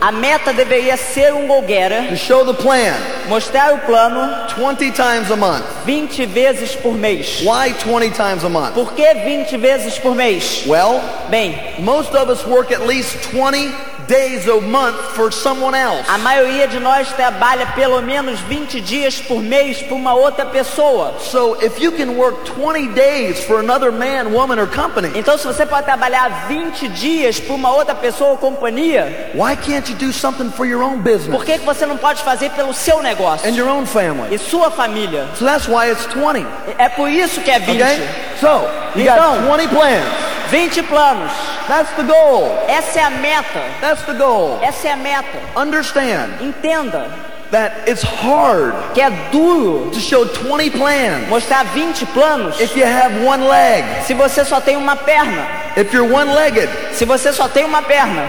A 0.00 0.10
meta 0.10 0.52
deveria 0.52 0.96
ser 0.96 1.34
um 1.34 1.46
go-getter, 1.46 2.08
to 2.08 2.16
show 2.16 2.44
the 2.44 2.54
plan 2.54 2.94
mostrar 3.28 3.74
o 3.74 3.78
plano 3.80 4.48
20 4.56 4.90
times 4.92 5.30
a 5.30 5.36
month. 5.36 5.64
20 5.84 6.24
vezes 6.26 6.74
por 6.74 6.94
mês. 6.94 7.42
Why 7.42 7.72
20 7.74 8.10
times 8.10 8.42
a 8.44 8.48
month? 8.48 8.74
Por 8.74 8.92
que 8.94 9.14
20 9.14 9.56
vezes 9.58 9.98
por 9.98 10.14
mês? 10.14 10.64
Well, 10.66 11.00
Bem, 11.30 11.54
most 11.80 12.14
of 12.14 12.30
us 12.30 12.44
work 12.46 12.72
at 12.72 12.86
least 12.86 13.14
20 13.30 13.70
days 14.08 14.48
a 14.48 14.60
month 14.60 14.96
for 15.14 15.30
someone 15.30 15.72
else. 15.76 16.04
a 16.08 16.18
maioria 16.18 16.66
de 16.66 16.80
nós 16.80 17.12
trabalha 17.12 17.64
pelo 17.76 18.02
menos 18.02 18.40
20 18.40 18.80
dias 18.80 19.20
por 19.20 19.40
mês 19.40 19.80
para 19.82 19.94
uma 19.94 20.12
outra 20.14 20.44
pessoa. 20.46 21.14
So 21.20 21.56
if 21.62 21.78
you 21.80 21.92
can 21.92 22.16
work 22.16 22.44
20 22.56 22.88
days 22.88 23.44
for 23.44 23.60
another 23.60 23.92
man, 23.92 24.32
woman, 24.32 24.58
or 24.58 24.66
company, 24.66 25.12
Então, 25.14 25.38
se 25.38 25.46
você 25.46 25.64
pode 25.64 25.84
trabalhar 25.84 26.48
20 26.48 26.88
dias 26.88 27.38
para 27.38 27.54
uma 27.54 27.72
outra 27.72 27.94
pessoa 27.94 28.30
ou 28.30 28.36
companhia, 28.38 29.30
why 29.34 29.54
can't 29.54 29.89
you 29.90 29.96
do 29.96 30.12
something 30.12 30.50
for 30.50 30.64
your 30.66 30.82
own 30.82 30.98
business 31.00 31.34
por 31.36 31.44
que 31.44 31.58
que 31.58 31.64
você 31.66 31.84
não 31.86 31.96
pode 31.96 32.22
fazer 32.22 32.50
pelo 32.50 32.72
seu 32.72 33.02
negócio 33.02 33.48
and 33.48 33.54
your 33.56 33.68
own 33.68 33.84
family? 33.86 34.34
e 34.34 34.38
sua 34.38 34.70
família? 34.70 35.26
So 35.38 35.44
that's 35.44 35.66
why 35.68 35.90
it's 35.90 36.06
20. 36.06 36.46
É 36.78 36.88
por 36.88 37.08
isso 37.08 37.40
que 37.40 37.50
é 37.50 37.58
20. 37.58 37.82
Okay? 37.82 38.08
So 38.40 38.68
you 38.96 39.04
got 39.04 39.16
Então- 39.18 39.56
20 39.56 39.68
plans. 39.68 40.04
20 40.50 40.82
planos. 40.84 41.30
That's 41.68 41.90
the 41.96 42.02
goal. 42.02 42.64
Essa 42.66 42.98
é 43.00 43.02
a 43.04 43.10
meta. 43.10 43.62
That's 43.80 44.02
the 44.02 44.14
goal. 44.14 44.58
Essa 44.62 44.88
é 44.88 44.92
a 44.92 44.96
meta. 44.96 45.38
Understand 45.56 46.30
Entenda 46.40 47.06
that 47.52 47.88
it's 47.90 48.02
hard 48.02 48.74
que 48.94 49.00
é 49.00 49.10
duro 49.32 49.90
to 49.92 50.00
show 50.00 50.24
20 50.24 50.70
plans 50.70 51.28
mostrar 51.28 51.64
20 51.66 52.06
planos 52.06 52.60
if 52.60 52.76
you 52.76 52.84
have 52.84 53.24
one 53.24 53.46
leg. 53.48 53.84
se 54.06 54.14
você 54.14 54.44
só 54.44 54.60
tem 54.60 54.76
uma 54.76 54.96
perna. 54.96 55.46
If 55.76 55.92
you're 55.92 56.12
one-legged, 56.12 56.68
Se 56.92 57.04
você 57.04 57.32
só 57.32 57.46
tem 57.48 57.64
uma 57.64 57.80
perna, 57.82 58.28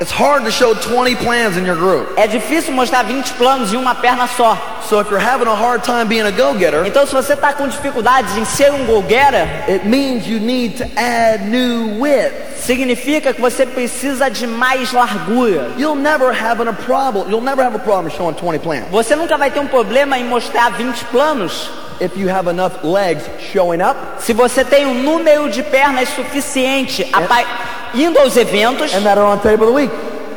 it's 0.00 0.10
hard 0.12 0.44
to 0.44 0.50
show 0.50 0.74
20 0.74 1.14
plans 1.16 1.56
in 1.56 1.64
your 1.64 1.76
group. 1.76 2.08
é 2.16 2.26
difícil 2.26 2.72
mostrar 2.72 3.02
20 3.04 3.32
planos 3.34 3.72
em 3.72 3.76
uma 3.76 3.94
perna 3.94 4.26
só. 4.26 4.56
So 4.88 5.00
if 5.00 5.10
you're 5.10 5.22
having 5.22 5.46
a 5.48 5.54
hard 5.54 5.82
time 5.84 6.06
being 6.06 6.22
a 6.26 6.30
go-getter, 6.30 6.86
Então, 6.86 7.06
se 7.06 7.12
você 7.12 7.34
está 7.34 7.52
com 7.52 7.68
dificuldades 7.68 8.36
em 8.36 8.44
ser 8.44 8.72
um 8.72 8.86
golgueira, 8.86 9.46
it 9.68 9.86
means 9.86 10.26
you 10.26 10.40
need 10.40 10.78
to 10.78 10.84
add 10.96 11.44
new 11.44 12.00
width. 12.00 12.32
significa 12.58 13.34
que 13.34 13.40
você 13.40 13.66
precisa 13.66 14.30
de 14.30 14.46
mais 14.46 14.92
largura. 14.92 15.70
You'll 15.76 15.94
never 15.94 16.32
have 16.32 16.60
a 16.66 16.72
problem. 16.72 17.28
You'll 17.28 17.42
never 17.44 17.62
have 17.64 17.76
a 17.76 17.78
problem 17.78 18.10
showing 18.14 18.34
20 18.34 18.58
plans 18.60 18.84
Você 18.90 19.14
nunca 19.14 19.36
vai 19.36 19.50
ter 19.50 19.60
um 19.60 19.66
problema 19.66 20.18
em 20.18 20.24
mostrar 20.24 20.70
20 20.70 21.04
planos 21.06 21.70
if 22.00 22.16
you 22.16 22.30
have 22.30 22.48
enough 22.48 22.84
legs 22.84 23.24
showing 23.52 23.82
up 23.82 23.96
se 24.20 24.32
você 24.32 24.64
tem 24.64 24.86
um 24.86 25.02
número 25.02 25.50
de 25.50 25.62
pernas 25.64 26.08
suficiente 26.10 27.04
indo 27.94 28.18
aos 28.18 28.36
eventos 28.36 28.94
and 28.94 29.02
that 29.02 29.18
are 29.18 29.26
on 29.26 29.38
tape 29.38 29.54
of 29.62 29.66
the 29.66 29.72
week. 29.72 29.90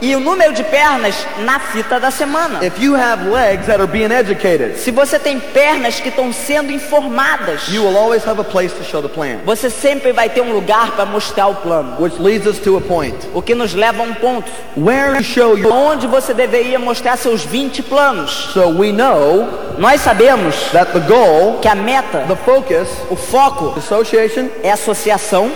e 0.04 0.16
o 0.16 0.20
número 0.20 0.52
de 0.52 0.64
pernas 0.64 1.14
na 1.46 1.60
fita 1.60 2.00
da 2.00 2.10
semana. 2.10 2.66
If 2.66 2.82
you 2.82 2.96
have 2.96 3.24
legs 3.30 3.68
that 3.68 3.80
are 3.80 3.86
being 3.86 4.12
educated, 4.12 4.80
Se 4.80 4.90
você 4.90 5.20
tem 5.20 5.40
pernas 5.40 6.00
que 6.00 6.10
estão 6.10 6.34
sendo 6.34 6.72
informadas, 6.72 7.68
you 7.68 7.84
will 7.84 7.96
always 7.96 8.26
have 8.28 8.42
a 8.42 8.44
place 8.44 8.74
to 8.74 8.84
show 8.84 9.00
the 9.00 9.08
plan. 9.08 9.42
você 9.46 9.70
sempre 9.70 10.12
vai 10.12 10.28
ter 10.28 10.42
um 10.42 10.52
lugar 10.54 10.94
para 10.94 11.06
mostrar 11.06 11.46
o 11.50 11.56
plano. 11.58 11.98
Which 12.02 12.20
leads 12.20 12.48
us 12.48 12.58
to 12.62 12.78
a 12.78 12.82
point. 12.82 13.16
O 13.32 13.44
que 13.44 13.54
nos 13.54 13.76
leva 13.76 14.02
a 14.02 14.06
um 14.08 14.14
ponto. 14.16 14.50
Where 14.76 15.18
to 15.18 15.24
show 15.24 15.56
your 15.56 15.72
Onde 15.72 16.08
você 16.08 16.34
deveria 16.34 16.80
mostrar 16.80 17.16
seus 17.16 17.44
20 17.46 17.84
planos. 17.84 18.50
so 18.56 18.70
we 18.70 18.92
know 18.92 19.48
Nós 19.78 20.02
sabemos 20.02 20.56
that 20.72 20.92
the 20.94 21.00
goal, 21.02 21.60
que 21.62 21.68
a 21.68 21.76
meta, 21.76 22.26
the 22.28 22.36
focus, 22.38 22.90
o 23.12 23.16
foco, 23.16 23.76
association, 23.78 24.48
é 24.64 24.72
associação, 24.72 25.52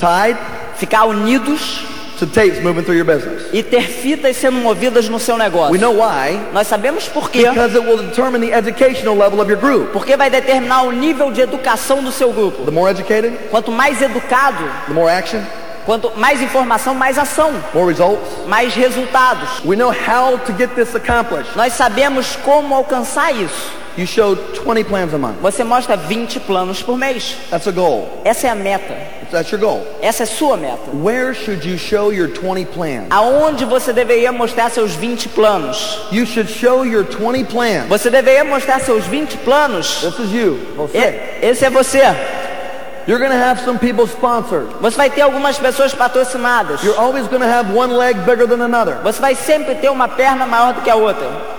tied 0.00 0.36
ficar 0.78 1.04
unidos 1.04 1.84
to 2.18 2.26
tapes 2.26 2.60
moving 2.62 2.82
through 2.82 2.96
your 2.96 3.04
business. 3.06 3.44
e 3.52 3.62
ter 3.62 3.82
fitas 3.82 4.36
sendo 4.36 4.56
movidas 4.58 5.08
no 5.08 5.18
seu 5.20 5.36
We 5.36 5.42
negócio. 5.44 5.78
know 5.78 5.92
why. 5.94 6.40
Nós 6.52 6.66
sabemos 6.66 7.06
por 7.08 7.30
quê. 7.30 7.48
Because 7.48 7.76
it 7.78 7.86
will 7.86 7.98
determine 8.02 8.44
the 8.44 8.52
educational 8.56 9.16
level 9.16 9.40
of 9.40 9.48
your 9.50 9.60
group. 9.60 9.92
Porque 9.92 10.16
vai 10.16 10.28
determinar 10.28 10.82
o 10.82 10.90
nível 10.90 11.30
de 11.30 11.40
educação 11.40 12.02
do 12.02 12.10
seu 12.10 12.32
grupo. 12.32 12.64
The 12.64 12.70
more 12.72 12.90
educated, 12.90 13.32
Quanto 13.50 13.70
mais 13.70 14.02
educado, 14.02 14.64
the 14.88 14.92
more 14.92 15.08
action, 15.12 15.40
quanto 15.86 16.10
mais 16.16 16.42
informação, 16.42 16.92
mais 16.94 17.16
ação, 17.18 17.52
more 17.72 17.88
results. 17.88 18.26
mais 18.48 18.74
resultados. 18.74 19.60
We 19.64 19.76
know 19.76 19.90
how 19.92 20.38
to 20.38 20.52
get 20.58 20.70
this 20.74 20.94
accomplished. 20.96 21.56
Nós 21.56 21.72
sabemos 21.74 22.36
como 22.44 22.74
alcançar 22.74 23.32
isso. 23.32 23.78
You 23.98 24.06
show 24.06 24.36
20 24.36 24.84
plans 24.84 25.12
a 25.12 25.18
month. 25.18 25.40
Você 25.40 25.64
mostra 25.64 25.96
20 25.96 26.38
planos 26.38 26.80
por 26.80 26.96
mês. 26.96 27.36
That's 27.50 27.66
a 27.66 27.72
goal. 27.72 28.08
Essa 28.24 28.46
é 28.46 28.50
a 28.50 28.54
meta. 28.54 28.96
That's 29.32 29.50
your 29.50 29.60
goal. 29.60 29.84
Essa 30.00 30.22
é 30.22 30.26
sua 30.26 30.56
meta. 30.56 30.92
Where 30.94 31.34
should 31.34 31.68
you 31.68 31.76
show 31.76 32.12
your 32.12 32.28
20 32.28 32.66
plans? 32.66 33.06
Aonde 33.10 33.64
você 33.64 33.92
deveria 33.92 34.30
mostrar 34.30 34.70
seus 34.70 34.92
20 34.94 35.30
planos? 35.30 35.98
You 36.12 36.24
should 36.26 36.48
show 36.48 36.86
your 36.86 37.02
20 37.06 37.46
plans. 37.46 37.88
Você 37.88 38.08
deveria 38.08 38.44
mostrar 38.44 38.78
seus 38.78 39.04
20 39.04 39.36
planos. 39.38 40.00
This 40.00 40.16
is 40.20 40.32
you. 40.32 40.60
Você. 40.76 41.38
Esse 41.42 41.64
é 41.64 41.70
você. 41.70 42.02
You're 43.08 43.26
to 43.26 43.34
have 43.34 43.58
some 43.64 43.80
people 43.80 44.06
sponsored. 44.06 44.68
Você 44.80 44.96
vai 44.96 45.10
ter 45.10 45.22
algumas 45.22 45.58
pessoas 45.58 45.92
patrocinadas. 45.92 46.84
You're 46.84 47.00
always 47.00 47.26
to 47.26 47.42
have 47.42 47.76
one 47.76 47.92
leg 47.94 48.16
bigger 48.18 48.46
than 48.46 48.62
another. 48.62 48.98
Você 49.02 49.20
vai 49.20 49.34
sempre 49.34 49.74
ter 49.74 49.88
uma 49.88 50.06
perna 50.06 50.46
maior 50.46 50.74
do 50.74 50.82
que 50.82 50.90
a 50.90 50.94
outra. 50.94 51.57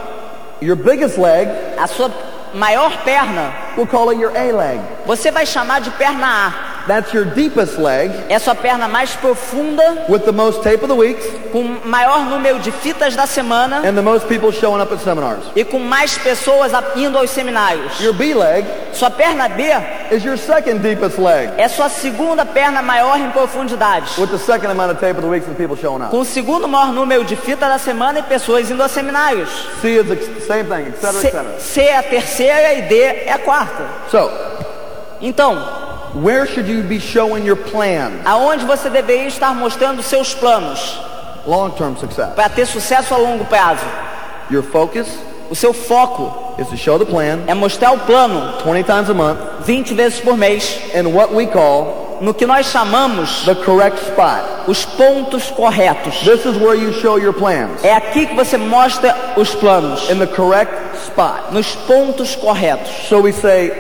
Your 0.62 0.76
biggest 0.76 1.18
leg, 1.18 1.48
A 1.78 1.88
sua 1.88 2.10
maior 2.54 2.92
perna, 3.06 3.54
we'll 3.78 3.88
call 3.88 4.10
it 4.12 4.20
your 4.20 4.32
A 4.36 4.52
leg. 4.52 4.80
você 5.06 5.32
vai 5.32 5.46
chamar 5.46 5.80
de 5.82 5.90
perna 5.92 6.28
A. 6.48 6.69
That's 6.90 7.14
your 7.14 7.26
deepest 7.26 7.78
leg 7.78 8.12
É 8.30 8.40
sua 8.40 8.56
perna 8.56 8.88
mais 8.88 9.16
profunda, 9.16 10.06
with 10.10 10.22
the 10.26 10.32
most 10.32 10.64
tape 10.64 10.84
of 10.84 10.88
the 10.88 10.96
weeks 10.96 11.24
com 11.52 11.64
maior 11.86 12.26
número 12.26 12.58
de 12.60 12.72
fitas 12.72 13.16
da 13.16 13.28
semana 13.28 13.78
and 13.88 13.94
the 13.94 14.02
most 14.02 14.28
people 14.28 14.52
showing 14.52 14.82
up 14.82 14.92
at 14.92 15.00
seminars. 15.02 15.44
e 15.56 15.64
com 15.64 15.78
mais 15.78 16.18
pessoas 16.18 16.72
indo 16.96 17.16
aos 17.18 17.30
seminários. 17.30 18.00
Your 18.02 18.14
B 18.14 18.34
leg 18.34 18.66
Sua 18.94 19.12
perna 19.12 19.48
B 19.48 19.64
is 20.12 20.24
your 20.26 20.36
second 20.36 20.80
deepest 20.80 21.20
leg 21.20 21.52
é 21.58 21.68
sua 21.68 21.90
segunda 21.90 22.44
perna 22.44 22.82
maior 22.82 23.20
em 23.20 23.30
profundidade, 23.30 24.20
with 24.20 24.30
the 24.32 24.40
second 24.40 24.72
amount 24.72 24.92
of 24.92 25.00
tape 25.00 25.16
of 25.18 25.22
the 25.22 25.28
weeks 25.30 25.48
and 25.48 25.54
people 25.54 25.78
showing 25.78 26.02
up. 26.02 26.10
com 26.10 26.20
o 26.22 26.26
segundo 26.26 26.68
maior 26.68 26.92
número 26.92 27.24
de 27.24 27.36
fita 27.36 27.70
da 27.70 27.78
semana 27.78 28.18
e 28.18 28.24
pessoas 28.24 28.70
indo 28.72 28.82
aos 28.82 28.92
seminários. 28.92 29.50
C 29.80 30.00
is 30.00 30.08
the 30.08 30.42
same 30.42 30.64
thing, 30.64 30.90
etc., 30.90 31.12
C, 31.12 31.28
etc. 31.28 31.60
C 31.60 31.82
é 31.82 31.98
a 31.98 32.04
terceira 32.04 32.74
e 32.74 32.82
D 32.84 32.96
é 33.00 33.32
a 33.32 33.38
quarta. 33.38 33.84
So, 34.10 34.28
Então, 35.22 35.58
where 36.16 36.46
should 36.46 36.68
you 36.68 36.82
be 36.84 37.00
showing 37.00 37.46
your 37.46 37.58
plans? 37.58 38.22
aonde 38.26 38.66
você 38.66 38.90
deveria 38.90 39.28
estar 39.28 39.54
mostrando 39.54 40.02
seus 40.04 40.34
planos 40.34 41.00
Long-term 41.46 41.96
success. 41.98 42.34
para 42.36 42.50
ter 42.50 42.66
sucesso 42.66 43.14
a 43.14 43.18
longo 43.18 43.46
prazo? 43.46 43.86
Your 44.52 44.64
focus 44.64 45.08
O 45.52 45.56
seu 45.56 45.74
foco 45.74 46.54
is 46.62 46.68
to 46.68 46.78
show 46.78 47.00
the 47.00 47.06
plan 47.06 47.40
é 47.48 47.54
mostrar 47.56 47.92
o 47.92 47.98
plano 48.00 48.60
20 48.64 48.84
times 48.86 49.10
a 49.10 49.14
month 49.16 49.40
20 49.66 49.94
vezes 49.96 50.20
por 50.20 50.38
mês 50.38 50.80
in 50.94 51.08
what 51.14 51.34
we 51.34 51.48
call 51.48 52.20
no 52.22 52.34
que 52.34 52.46
nós 52.46 52.66
chamamos 52.68 53.46
the 53.46 53.56
correct 53.56 53.98
spot. 54.10 54.44
os 54.68 54.84
pontos 54.86 55.50
corretos. 55.52 56.20
This 56.20 56.46
is 56.46 56.58
where 56.58 56.76
you 56.76 56.92
show 56.92 57.18
your 57.18 57.32
plans. 57.34 57.82
É 57.82 57.94
aqui 57.96 58.26
que 58.28 58.36
você 58.36 58.58
mostra 58.58 59.16
os 59.38 59.56
planos, 59.56 60.10
In 60.10 60.20
the 60.20 60.28
correct 60.28 60.74
spot. 61.06 61.52
nos 61.52 61.74
pontos 61.88 62.36
corretos. 62.36 62.92
So 63.08 63.22
we 63.22 63.32
say, 63.32 63.72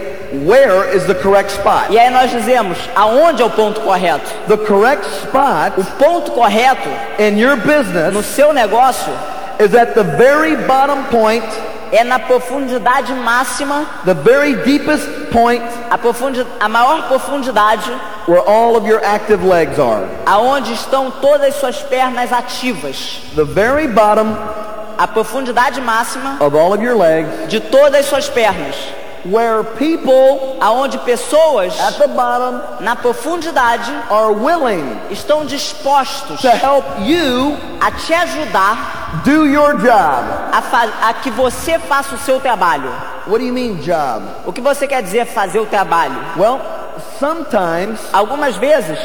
where 0.46 0.96
is 0.96 1.06
the 1.06 1.16
correct 1.16 1.52
spot? 1.52 1.90
E 1.90 1.98
aí 1.98 2.10
nós 2.10 2.32
dizemos 2.32 2.78
aonde 2.96 3.42
é 3.42 3.46
o 3.46 3.50
ponto 3.50 3.82
correto. 3.82 4.30
The 4.48 4.58
correct 4.58 5.06
spot 5.24 5.74
O 5.78 5.84
ponto 5.98 6.32
correto 6.32 6.90
in 7.18 7.38
your 7.38 7.56
no 7.56 7.64
business 7.64 8.26
seu 8.26 8.54
negócio 8.54 9.12
is 9.60 9.76
at 9.76 9.94
the 9.94 10.04
very 10.04 10.56
bottom 10.56 11.04
point, 11.12 11.44
é 11.92 12.04
na 12.04 12.18
profundidade 12.18 13.14
máxima, 13.14 13.86
the 14.06 14.14
very 14.14 14.56
deepest 14.64 15.06
point 15.32 15.64
a, 15.90 15.98
profundi 15.98 16.46
a 16.60 16.70
maior 16.70 17.08
profundidade, 17.08 17.92
where 18.26 18.42
all 18.48 18.78
of 18.78 18.88
your 18.88 19.04
active 19.04 19.44
legs 19.44 19.78
are. 19.78 20.08
aonde 20.26 20.74
estão 20.74 21.12
todas 21.12 21.56
suas 21.56 21.82
pernas 21.84 22.32
ativas. 22.32 23.22
The 23.36 23.44
very 23.44 23.88
bottom 23.88 24.36
A 24.98 25.08
profundidade 25.08 25.80
máxima 25.80 26.38
of 26.42 26.58
all 26.58 26.74
of 26.74 26.84
your 26.84 26.94
legs, 26.94 27.48
de 27.48 27.62
todas 27.62 28.06
suas 28.06 28.28
pernas, 28.28 28.76
where 29.26 29.64
people 29.64 30.58
aonde 30.62 30.98
pessoas 31.00 31.78
at 31.80 31.98
the 31.98 32.08
bottom 32.08 32.62
na 32.84 32.96
profundidade 32.96 33.90
are 34.10 34.32
willing 34.34 34.98
estão 35.12 35.46
dispostos 35.46 36.42
to 36.42 36.50
help 36.50 36.86
you 37.00 37.58
a 37.82 37.92
te 37.92 38.14
ajudar 38.14 39.22
do 39.24 39.46
your 39.48 39.74
job. 39.78 40.24
a, 40.54 41.10
a 41.10 41.14
que 41.14 41.30
você 41.32 41.78
faça 41.80 42.16
o 42.16 42.18
seu 42.20 42.40
trabalho. 42.40 42.90
What 43.28 43.40
do 43.40 43.46
you 43.46 43.54
mean, 43.54 43.76
job? 43.76 44.24
O 44.46 44.54
que 44.54 44.62
você 44.62 44.88
quer 44.88 45.02
dizer 45.04 45.26
fazer 45.26 45.60
o 45.60 45.66
trabalho? 45.66 46.16
Well, 46.38 46.60
sometimes 47.20 48.00
Algumas 48.14 48.56
vezes 48.56 48.98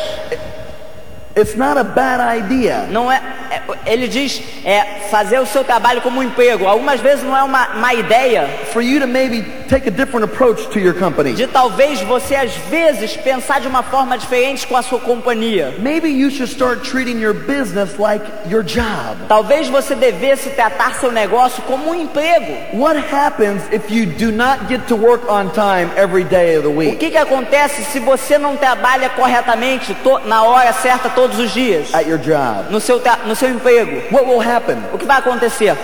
it's 1.37 1.57
not 1.57 1.77
a 1.79 1.83
bad 1.85 2.21
idea. 2.39 2.87
não 2.91 3.11
é, 3.11 3.21
é- 3.51 3.63
ele 3.93 4.07
diz 4.07 4.41
é 4.65 5.01
fazer 5.11 5.41
o 5.41 5.47
seu 5.47 5.65
trabalho 5.65 6.01
como 6.01 6.21
um 6.21 6.23
emprego. 6.23 6.67
Algumas 6.67 7.01
vezes 7.01 7.25
não 7.25 7.37
é 7.37 7.43
uma 7.43 7.69
má 7.75 7.93
ideia 7.93 8.49
for 8.73 8.81
you 8.83 9.01
to 9.01 9.07
maybe 9.09 9.43
take 9.75 9.89
a 9.89 9.91
different 9.91 10.25
approach 10.25 10.69
to 10.71 10.79
your 10.79 10.95
company. 10.95 11.33
de 11.33 11.49
talvez 11.49 12.01
você 12.03 12.37
às 12.37 12.55
vezes 12.71 13.17
pensar 13.17 13.61
de 13.61 13.67
uma 13.67 13.83
forma 13.83 14.17
diferente 14.17 14.67
com 14.67 14.77
a 14.77 14.83
sua 14.83 15.01
companhia. 15.01 15.75
Maybe 15.81 16.09
you 16.09 16.31
should 16.31 16.51
start 16.51 16.85
treating 16.85 17.21
your 17.21 17.35
business 17.35 17.99
like 17.99 18.25
your 18.49 18.63
job. 18.63 19.17
Talvez 19.29 19.69
você 19.69 19.97
devesse 19.97 20.51
tratar 20.51 20.95
seu 20.95 21.11
negócio 21.11 21.63
como 21.65 21.91
um 21.91 21.95
emprego. 21.95 22.55
What 22.73 22.99
happens 23.13 23.63
if 23.73 23.91
you 23.91 24.07
do 24.07 24.31
not 24.31 24.69
get 24.69 24.87
to 24.87 24.97
work 24.97 25.29
on 25.29 25.51
time 25.51 25.91
every 25.97 26.25
day 26.25 26.57
of 26.57 26.63
the 26.63 26.73
O 26.73 26.77
week 26.77 26.97
que, 26.97 27.11
que 27.11 27.19
acontece 27.19 27.83
se 27.85 27.99
você 27.99 28.39
não 28.39 28.57
trabalha 28.57 29.09
corretamente 29.11 29.97
na 30.27 30.45
hora 30.45 30.73
certa 30.73 31.09
todos 31.09 31.39
os 31.41 31.53
dias? 31.53 31.93
at 31.93 32.07
your 32.07 32.19
job? 32.19 32.71
No 32.71 32.81
seu, 32.81 33.03
no 33.27 33.35
seu 33.35 33.51
emprego. 33.51 34.03
What 34.13 34.27
will 34.27 34.41
happen? 34.41 34.77
O 34.93 34.99
que 34.99 35.05
vai 35.05 35.19
acontecer? 35.19 35.77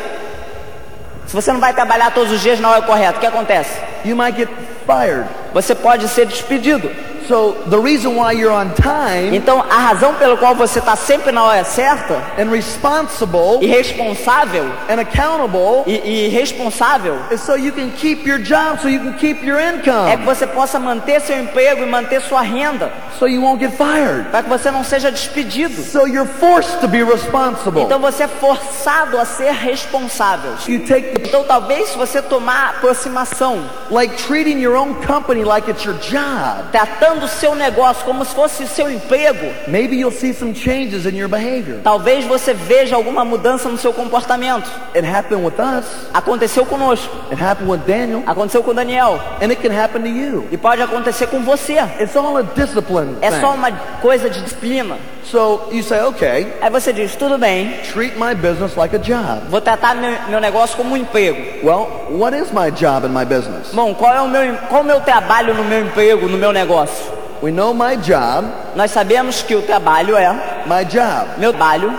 Se 1.31 1.37
você 1.37 1.53
não 1.53 1.61
vai 1.61 1.73
trabalhar 1.73 2.11
todos 2.11 2.33
os 2.33 2.41
dias 2.41 2.59
na 2.59 2.69
hora 2.69 2.83
correta, 2.83 3.19
o 3.19 3.21
que 3.21 3.27
acontece? 3.27 3.81
You 4.05 4.17
might 4.17 4.37
get 4.37 4.49
fired. 4.85 5.29
Você 5.55 5.77
pode 5.77 6.09
ser 6.09 6.27
despedido. 6.27 6.91
So 7.31 7.53
the 7.67 7.79
reason 7.79 8.17
why 8.17 8.33
you're 8.33 8.51
on 8.51 8.75
time 8.75 9.37
Então, 9.37 9.61
a 9.61 9.79
razão 9.79 10.15
pela 10.15 10.37
qual 10.37 10.53
você 10.53 10.81
está 10.81 10.97
sempre 10.97 11.31
na 11.31 11.45
hora 11.45 11.63
certa 11.63 12.21
and 12.37 12.51
responsible 12.51 13.59
e 13.61 13.67
responsável 13.67 14.65
and 14.89 15.01
accountable 15.01 15.85
e, 15.87 16.27
e 16.27 16.29
responsável 16.29 17.17
is 17.31 17.41
so 17.41 17.55
you 17.55 17.73
can 17.73 17.91
keep 17.91 18.29
your 18.29 18.41
job, 18.41 18.81
so 18.83 18.89
you 18.89 18.99
can 18.99 19.13
keep 19.13 19.47
your 19.47 19.61
é 19.61 19.75
que 19.75 19.91
income, 19.91 20.25
você 20.25 20.45
possa 20.45 20.81
manter 20.81 21.21
seu 21.21 21.39
emprego 21.39 21.85
e 21.85 21.87
manter 21.87 22.21
sua 22.21 22.41
renda, 22.43 22.93
so 23.17 23.29
you 23.29 23.41
won't 23.41 23.61
get 23.65 23.77
fired. 23.77 24.29
para 24.31 24.43
que 24.43 24.49
você 24.49 24.73
não 24.73 24.83
seja 24.83 25.13
despedido. 25.13 25.85
So 25.85 26.09
you're 26.09 26.29
forced 26.41 26.81
to 26.81 26.89
be 26.89 27.05
responsible. 27.05 27.83
Então 27.83 28.01
você 28.01 28.25
é 28.25 28.29
forçado 28.29 29.17
a 29.21 29.25
ser 29.25 29.53
responsável. 29.53 30.55
You 30.67 30.81
take 30.81 31.13
the, 31.13 31.29
Então 31.29 31.45
talvez 31.45 31.91
se 31.91 31.97
você 31.97 32.21
tomar 32.21 32.71
aproximação, 32.71 33.63
like 33.89 34.17
treating 34.17 34.59
your 34.59 34.75
own 34.75 34.95
company 35.07 35.45
like 35.45 35.71
it's 35.71 35.85
your 35.85 35.97
job. 35.99 36.73
tratando 36.73 37.20
o 37.25 37.29
seu 37.29 37.55
negócio 37.55 38.05
como 38.05 38.25
se 38.25 38.35
fosse 38.35 38.67
seu 38.67 38.91
emprego, 38.91 39.47
Maybe 39.69 39.97
you'll 39.97 40.13
see 40.13 40.33
some 40.33 40.55
changes 40.55 41.07
in 41.07 41.17
your 41.17 41.29
behavior. 41.29 41.81
talvez 41.83 42.25
você 42.25 42.53
veja 42.55 42.97
alguma 42.97 43.25
mudança 43.25 43.69
no 43.69 43.79
seu 43.79 43.93
comportamento. 43.93 44.69
It 44.95 45.07
happened 45.07 45.45
with 45.45 45.55
us. 45.59 45.85
Aconteceu 46.13 46.65
conosco, 46.67 47.15
It 47.31 47.43
happened 47.43 47.71
with 47.71 47.81
Daniel. 47.87 48.23
aconteceu 48.27 48.63
com 48.63 48.75
Daniel 48.75 49.21
And 49.41 49.47
it 49.51 49.57
can 49.57 49.73
happen 49.73 50.03
to 50.03 50.09
you. 50.09 50.47
e 50.51 50.57
pode 50.57 50.83
acontecer 50.83 51.27
com 51.29 51.41
você. 51.43 51.75
It's 52.01 52.17
all 52.17 52.37
a 52.37 52.43
discipline 52.43 53.17
É 53.21 53.31
só 53.41 53.53
thing. 53.53 53.59
uma 53.59 53.71
coisa 54.01 54.29
de 54.31 54.41
disciplina. 54.43 54.97
So 55.31 55.69
you 55.71 55.83
say, 55.85 56.01
okay, 56.03 56.53
Aí 56.61 56.69
você 56.71 56.93
diz, 56.93 57.15
tudo 57.15 57.39
bem, 57.39 57.79
treat 57.93 58.19
my 58.19 58.35
business 58.35 58.77
like 58.77 58.95
a 58.97 58.99
job. 58.99 59.43
vou 59.49 59.61
tratar 59.61 59.95
meu, 59.95 60.13
meu 60.29 60.41
negócio 60.41 60.77
como 60.77 60.95
um 60.95 60.97
emprego. 60.97 61.65
Well, 61.65 61.87
what 62.11 62.37
is 62.37 62.51
my 62.51 62.71
job 62.73 63.07
in 63.07 63.11
my 63.11 63.25
business? 63.25 63.73
Bom, 63.73 63.95
qual 63.95 64.13
é 64.13 64.21
o 64.21 64.29
meu, 64.29 64.57
qual 64.69 64.81
é 64.81 64.85
o 64.85 64.87
meu 64.87 65.01
trabalho 65.01 65.55
no 65.55 65.63
meu 65.63 65.83
emprego, 65.87 66.29
no 66.29 66.37
meu 66.37 66.53
negócio? 66.53 67.13
We 67.43 67.53
know 67.53 67.73
my 67.73 67.97
job, 67.97 68.49
Nós 68.75 68.91
sabemos 68.91 69.41
que 69.43 69.55
o 69.55 69.63
trabalho 69.63 70.17
é, 70.17 70.33
my 70.67 70.85
job 70.85 71.39
meu 71.39 71.53
trabalho, 71.53 71.93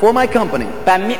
for 0.00 0.14
my 0.14 0.26
company 0.26 0.66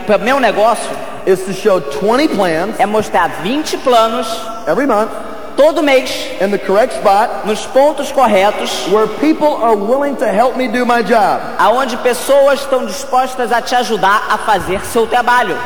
para 0.06 0.18
meu 0.18 0.40
negócio, 0.40 0.90
is 1.26 1.44
to 1.44 1.52
show 1.52 1.80
20 1.80 2.28
plans 2.35 2.80
é 2.80 2.87
mostrar 2.87 3.28
20 3.42 3.76
planos 3.78 4.26
every 4.66 4.87
month 4.87 5.11
todo 5.56 5.82
mês, 5.82 6.11
in 6.40 6.50
the 6.50 6.59
correct 6.59 6.94
spot 6.94 7.47
nos 7.47 7.66
pontos 7.66 8.11
corretos, 8.12 8.88
where 8.88 9.06
people 9.21 9.56
are 9.62 9.76
willing 9.76 10.16
to 10.16 10.26
help 10.26 10.56
me 10.56 10.68
do 10.68 10.85
my 10.85 11.02
job. 11.02 11.40
aonde 11.59 11.97
pessoas 11.99 12.61
estão 12.61 12.85
dispostas 12.87 13.52
a 13.52 13.61
te 13.62 13.75
ajudar 13.75 14.26
a 14.30 14.38
fazer 14.38 14.85
seu 14.85 15.06
trabalho. 15.06 15.56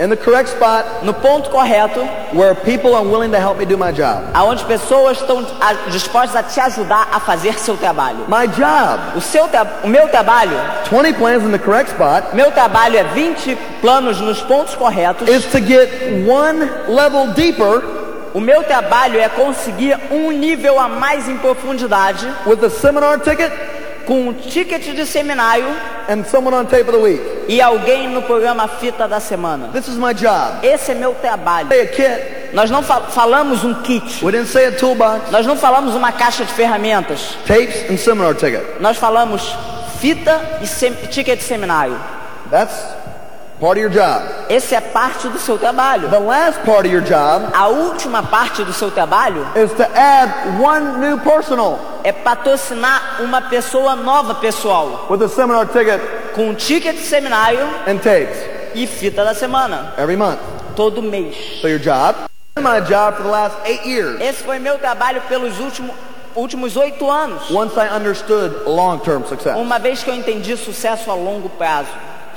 In 0.00 0.10
the 0.10 0.16
correct 0.16 0.50
spot 0.50 1.02
No 1.02 1.12
ponto 1.12 1.50
correto, 1.50 1.98
where 2.32 2.54
people 2.54 2.94
are 2.94 3.02
willing 3.04 3.32
to 3.32 3.36
help 3.40 3.58
me 3.58 3.64
do 3.66 3.76
my 3.76 3.90
job. 3.90 4.22
aonde 4.32 4.64
pessoas 4.64 5.18
estão 5.20 5.44
dispostas 5.90 6.36
a 6.36 6.42
te 6.44 6.60
ajudar 6.60 7.08
a 7.12 7.18
fazer 7.18 7.58
seu 7.58 7.76
trabalho. 7.76 8.18
My 8.28 8.46
job, 8.46 9.16
O, 9.16 9.20
seu 9.20 9.48
o 9.82 9.88
meu 9.88 10.08
trabalho, 10.08 10.56
20 10.88 11.14
plans 11.14 11.42
in 11.42 11.50
the 11.50 11.58
correct 11.58 11.90
spot, 11.90 12.32
meu 12.32 12.52
trabalho 12.52 12.96
é 12.96 13.02
20 13.02 13.56
planos 13.80 14.20
nos 14.20 14.40
pontos 14.42 14.76
corretos. 14.76 15.28
is 15.28 15.44
to 15.46 15.58
get 15.60 15.88
one 16.28 16.60
level 16.86 17.32
deeper 17.34 17.82
O 18.34 18.40
meu 18.40 18.62
trabalho 18.64 19.18
é 19.20 19.28
conseguir 19.28 19.98
um 20.10 20.30
nível 20.30 20.78
a 20.78 20.88
mais 20.88 21.28
em 21.28 21.36
profundidade 21.38 22.26
with 22.46 22.64
a 22.64 22.70
seminar 22.70 23.18
ticket 23.20 23.50
com 24.06 24.28
um 24.28 24.32
ticket 24.32 24.82
de 24.94 25.04
seminário 25.06 25.66
and 26.08 26.24
someone 26.24 26.56
on 26.56 26.64
tape 26.64 26.82
of 26.88 26.92
the 26.92 26.98
week. 26.98 27.20
e 27.48 27.60
alguém 27.60 28.08
no 28.08 28.22
programa 28.22 28.66
Fita 28.68 29.06
da 29.08 29.20
Semana. 29.20 29.68
This 29.72 29.88
is 29.88 29.96
my 29.96 30.14
job. 30.14 30.66
Esse 30.66 30.92
é 30.92 30.94
meu 30.94 31.14
trabalho. 31.14 31.68
A 31.70 31.86
kit. 31.86 32.38
Nós 32.54 32.70
não 32.70 32.82
fa- 32.82 33.02
falamos 33.10 33.62
um 33.64 33.74
kit, 33.82 34.24
We 34.24 34.32
didn't 34.32 34.48
say 34.48 34.66
a 34.66 34.72
toolbox. 34.72 35.30
nós 35.30 35.44
não 35.46 35.56
falamos 35.56 35.94
uma 35.94 36.10
caixa 36.12 36.44
de 36.44 36.52
ferramentas, 36.52 37.36
Tapes 37.46 37.90
and 37.90 37.96
seminar 37.98 38.34
ticket. 38.34 38.62
nós 38.80 38.96
falamos 38.96 39.54
fita 40.00 40.40
e 40.62 41.06
ticket 41.08 41.38
de 41.38 41.44
seminário. 41.44 41.98
That's 42.50 42.74
part 43.60 43.78
of 43.78 43.80
your 43.80 43.90
job. 43.90 44.22
Esse 44.48 44.74
é 44.74 44.80
parte 44.80 45.28
do 45.28 45.38
seu 45.38 45.58
trabalho. 45.58 46.08
The 46.08 46.18
last 46.18 46.60
part 46.60 46.86
of 46.86 46.94
your 46.94 47.02
job 47.02 47.50
A 47.52 47.68
última 47.68 48.22
parte 48.22 48.64
do 48.64 48.72
seu 48.72 48.90
trabalho 48.90 49.46
is 49.56 49.72
to 49.72 49.82
add 49.94 50.60
one 50.60 50.98
new 50.98 51.18
personal 51.18 51.78
é 52.04 52.12
patrocinar 52.12 53.20
uma 53.20 53.42
pessoa 53.42 53.96
nova 53.96 54.34
pessoal 54.36 55.06
with 55.10 55.22
a 55.22 55.28
seminar 55.28 55.66
ticket 55.66 56.00
com 56.34 56.50
um 56.50 56.54
ticket 56.54 56.94
de 56.94 57.02
seminário 57.02 57.66
and 57.86 57.98
tapes 57.98 58.38
e 58.74 58.86
fita 58.86 59.24
da 59.24 59.34
semana 59.34 59.94
every 59.98 60.16
month. 60.16 60.38
todo 60.76 61.02
mês. 61.02 61.34
So 61.60 61.68
your 61.68 61.80
job, 61.80 62.14
my 62.56 62.80
job 62.80 63.16
for 63.16 63.24
the 63.24 63.28
last 63.30 63.56
eight 63.64 63.84
years. 63.84 64.20
Esse 64.20 64.44
foi 64.44 64.58
meu 64.58 64.78
trabalho 64.78 65.20
pelos 65.28 65.58
últimos 65.58 65.90
últimos 66.36 66.76
oito 66.76 67.10
anos. 67.10 67.50
Once 67.50 67.76
I 67.76 67.88
understood 67.88 68.64
long-term 68.64 69.26
success. 69.26 69.56
Uma 69.56 69.78
vez 69.80 70.04
que 70.04 70.10
eu 70.10 70.14
entendi 70.14 70.56
sucesso 70.56 71.10
a 71.10 71.14
longo 71.14 71.48
prazo. 71.48 71.88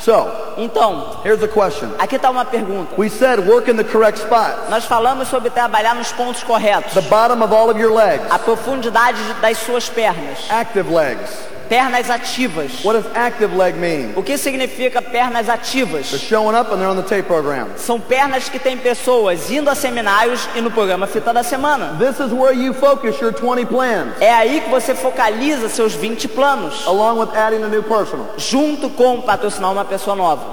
So 0.01 0.53
Então, 0.57 1.22
here's 1.24 1.40
the 1.40 1.48
question. 1.48 1.92
aqui 2.00 2.16
está 2.16 2.29
uma 2.29 2.44
pergunta. 2.44 2.94
We 2.98 3.09
said 3.09 3.40
work 3.48 3.70
in 3.70 3.77
the 3.77 3.83
correct 3.83 4.20
spot. 4.20 4.70
Nós 4.70 4.85
falamos 4.85 5.27
sobre 5.27 5.50
trabalhar 5.50 5.94
nos 5.96 6.11
pontos 6.11 6.44
corretos. 6.44 6.94
The 6.94 7.01
bottom 7.09 7.42
of 7.44 7.53
all 7.53 7.70
of 7.70 7.79
your 7.79 7.94
legs. 7.94 8.24
A 8.29 8.40
profundidade 8.40 9.18
das 9.42 9.57
suas 9.59 9.90
pernas. 9.90 10.40
Active 10.50 10.90
legs. 10.92 11.29
Pernas 11.72 12.10
ativas. 12.10 12.84
What 12.84 13.01
does 13.01 13.05
active 13.16 13.55
leg 13.55 13.75
mean? 13.77 14.12
O 14.18 14.22
que 14.22 14.38
significa 14.38 15.01
pernas 15.01 15.46
They're 15.46 15.57
ativas? 15.57 16.20
showing 16.20 16.53
up 16.53 16.70
and 16.70 16.81
they're 16.81 16.90
on 16.90 16.98
the 16.98 17.01
tape 17.07 17.27
program. 17.27 17.70
São 17.77 17.98
pernas 17.98 18.50
que 18.50 18.60
têm 18.60 18.77
pessoas 18.77 19.50
indo 19.50 19.70
a 19.70 19.74
seminários 19.74 20.50
e 20.53 20.60
no 20.60 20.70
programa 20.70 21.07
Fita 21.07 21.34
da 21.34 21.44
Semana. 21.44 21.96
This 21.98 22.20
is 22.20 22.34
where 22.34 22.51
you 22.53 22.74
focus 22.74 23.18
your 23.22 23.31
20 23.31 23.66
plans, 23.68 24.20
É 24.20 24.34
aí 24.34 24.60
que 24.60 24.70
você 24.70 24.94
focaliza 24.94 25.70
seus 25.70 25.94
20 25.94 26.27
planos, 26.27 26.86
along 26.86 27.20
with 27.22 27.29
adding 27.38 27.64
a 27.64 27.70
new 27.70 27.84
personal. 27.84 28.27
junto 28.38 28.90
com 28.90 29.22
patrocinar 29.22 29.72
uma 29.72 29.86
pessoa 29.86 30.14
nova. 30.14 30.44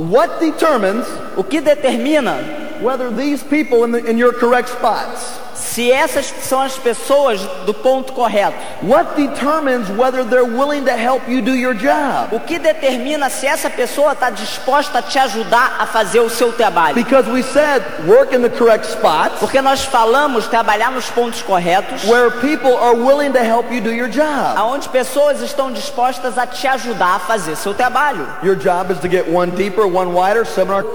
What 0.00 0.40
determines 0.40 1.06
O 1.36 1.44
que 1.44 1.60
determina 1.60 2.40
whether 2.82 3.08
these 3.10 3.40
people 3.44 3.84
in, 3.84 3.92
the, 3.92 4.10
in 4.10 4.18
your 4.18 4.32
correct 4.32 4.68
spots, 4.68 5.38
se 5.76 5.92
essas 5.92 6.32
são 6.40 6.62
as 6.62 6.78
pessoas 6.78 7.38
do 7.66 7.74
ponto 7.74 8.14
correto? 8.14 8.56
what 8.80 9.14
determines 9.14 9.90
whether 9.90 10.24
they're 10.24 10.42
willing 10.42 10.86
to 10.86 10.96
help 10.96 11.28
you 11.28 11.42
do 11.42 11.54
your 11.54 11.74
job? 11.74 12.34
O 12.34 12.40
que 12.40 12.58
determina 12.58 13.28
se 13.28 13.46
essa 13.46 13.68
pessoa 13.68 14.12
está 14.12 14.30
disposta 14.30 15.00
a 15.00 15.02
te 15.02 15.18
ajudar 15.18 15.76
a 15.78 15.84
fazer 15.84 16.20
o 16.20 16.30
seu 16.30 16.50
trabalho? 16.50 16.94
Because 16.94 17.28
we 17.28 17.42
said 17.42 17.82
work 18.06 18.34
in 18.34 18.40
the 18.40 18.48
correct 18.48 18.86
spots 18.86 19.38
Porque 19.38 19.60
nós 19.60 19.84
falamos 19.84 20.46
trabalhar 20.46 20.90
nos 20.90 21.10
pontos 21.10 21.42
corretos, 21.42 22.04
where 22.04 22.30
people 22.30 22.74
are 22.78 22.96
willing 22.96 23.32
to 23.32 23.44
help 23.44 23.70
you 23.70 23.82
do 23.82 23.92
your 23.92 24.08
job. 24.08 24.56
aonde 24.56 24.88
pessoas 24.88 25.42
estão 25.42 25.70
dispostas 25.70 26.38
a 26.38 26.46
te 26.46 26.66
ajudar 26.66 27.16
a 27.16 27.18
fazer 27.18 27.54
seu 27.54 27.74
trabalho. 27.74 28.26
Your 28.42 28.56
job 28.56 28.90
is 28.90 28.98
to 29.00 29.08
get 29.08 29.28
one 29.28 29.50
deeper, 29.50 29.84
one 29.86 30.14
wider 30.14 30.46
seminar, 30.46 30.86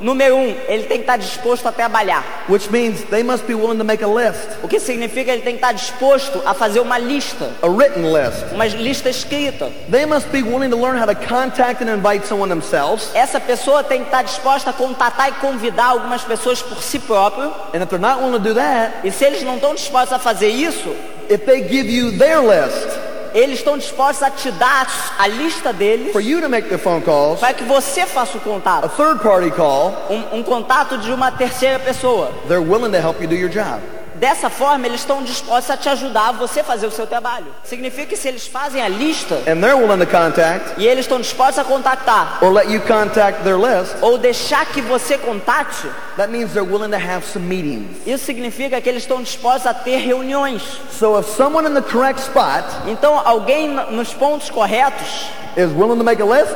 Número 0.00 0.34
um, 0.36 0.54
ele 0.68 0.84
tem 0.84 0.96
que 0.98 1.02
estar 1.02 1.16
disposto 1.18 1.66
a 1.66 1.72
trabalhar. 1.72 2.24
which 2.48 2.70
means 2.70 3.02
they 3.10 3.22
must 3.22 3.44
be 3.46 3.54
willing 3.54 3.78
to 3.78 3.84
make 3.84 4.02
a 4.02 4.06
list, 4.08 4.48
O 4.62 4.68
que 4.68 4.80
significa 4.80 5.24
que 5.26 5.30
ele 5.30 5.42
tem 5.42 5.52
que 5.56 5.58
estar 5.64 5.72
disposto 5.72 6.40
a 6.46 6.54
fazer 6.54 6.80
uma 6.80 6.98
lista, 6.98 7.50
a 7.62 7.66
written 7.68 8.04
list. 8.12 8.52
uma 8.52 8.66
lista 8.66 9.08
escrita. 9.10 9.70
They 9.90 10.06
must 10.06 10.28
be 10.28 10.42
willing 10.42 10.70
to 10.70 10.76
learn 10.76 10.96
how 10.98 11.06
to 11.06 11.14
contact 11.14 11.82
and 11.82 11.88
invite 11.90 12.26
someone 12.26 12.48
themselves. 12.48 13.10
Essa 13.14 13.38
pessoa 13.40 13.84
tem 13.84 14.00
que 14.00 14.06
estar 14.06 14.22
disposta 14.22 14.70
a 14.70 14.72
contatar 14.72 15.28
e 15.28 15.32
convidar 15.32 15.86
algumas 15.86 16.22
pessoas 16.22 16.62
por 16.62 16.82
si 16.82 16.98
próprio. 16.98 17.52
And 17.74 17.82
if 17.82 17.88
they're 17.88 17.98
not 17.98 18.20
willing 18.22 18.38
to 18.38 18.48
do 18.48 18.54
that, 18.54 18.92
E 19.04 19.10
se 19.10 19.24
eles 19.24 19.42
não 19.42 19.56
estão 19.56 19.74
dispostos 19.74 20.12
a 20.12 20.18
fazer 20.18 20.48
isso, 20.48 20.94
if 21.28 21.44
they 21.44 21.62
give 21.68 21.88
you 21.90 22.16
their 22.18 22.40
list 22.40 22.88
eles 23.34 23.58
estão 23.58 23.76
dispostos 23.78 24.22
a 24.22 24.30
te 24.30 24.50
dar 24.52 24.86
a 25.18 25.26
lista 25.26 25.72
deles 25.72 26.12
for 26.12 26.20
you 26.20 26.40
to 26.40 26.48
make 26.48 26.68
the 26.68 26.78
phone 26.78 27.00
calls, 27.02 27.40
para 27.40 27.54
que 27.54 27.64
você 27.64 28.06
faça 28.06 28.36
o 28.36 28.40
a 28.40 28.44
contato. 28.44 28.88
third 28.96 29.20
party 29.22 29.50
call, 29.50 29.94
Um, 30.10 30.38
um 30.38 30.42
contato 30.42 30.98
de 30.98 31.12
uma 31.12 31.30
terceira 31.30 31.78
pessoa. 31.78 32.30
they're 32.48 32.60
willing 32.62 32.90
to 32.92 32.98
help 33.00 33.20
you 33.20 33.28
do 33.28 33.34
your 33.34 33.48
job. 33.50 33.80
Dessa 34.20 34.50
forma, 34.50 34.86
eles 34.86 35.00
estão 35.00 35.22
dispostos 35.22 35.70
a 35.70 35.78
te 35.78 35.88
ajudar 35.88 36.28
a 36.28 36.32
você 36.32 36.62
fazer 36.62 36.86
o 36.86 36.90
seu 36.90 37.06
trabalho. 37.06 37.46
Significa 37.64 38.08
que 38.08 38.16
se 38.18 38.28
eles 38.28 38.46
fazem 38.46 38.82
a 38.82 38.86
lista 38.86 39.38
contact 40.10 40.74
e 40.76 40.86
eles 40.86 41.06
estão 41.06 41.18
dispostos 41.18 41.58
a 41.58 41.64
contactar 41.64 42.36
or 42.42 42.52
let 42.52 42.70
you 42.70 42.82
contact 42.82 43.42
their 43.44 43.56
list, 43.56 43.96
ou 44.02 44.18
deixar 44.18 44.66
que 44.66 44.82
você 44.82 45.16
contate, 45.16 45.88
that 46.18 46.30
means 46.30 46.52
they're 46.52 46.70
willing 46.70 46.90
to 46.90 46.98
have 46.98 47.24
some 47.24 47.46
meetings. 47.46 47.96
isso 48.06 48.26
significa 48.26 48.78
que 48.78 48.90
eles 48.90 49.04
estão 49.04 49.22
dispostos 49.22 49.66
a 49.66 49.72
ter 49.72 49.96
reuniões. 49.96 50.62
So 50.90 51.18
if 51.18 51.26
someone 51.34 51.66
in 51.66 51.72
the 51.72 51.80
correct 51.80 52.20
spot 52.20 52.64
Então, 52.86 53.18
alguém 53.24 53.68
nos 53.68 54.12
pontos 54.12 54.50
corretos 54.50 55.30
is 55.56 55.72
willing 55.72 55.96
to 55.96 56.04
make 56.04 56.20
a 56.20 56.26
list, 56.26 56.54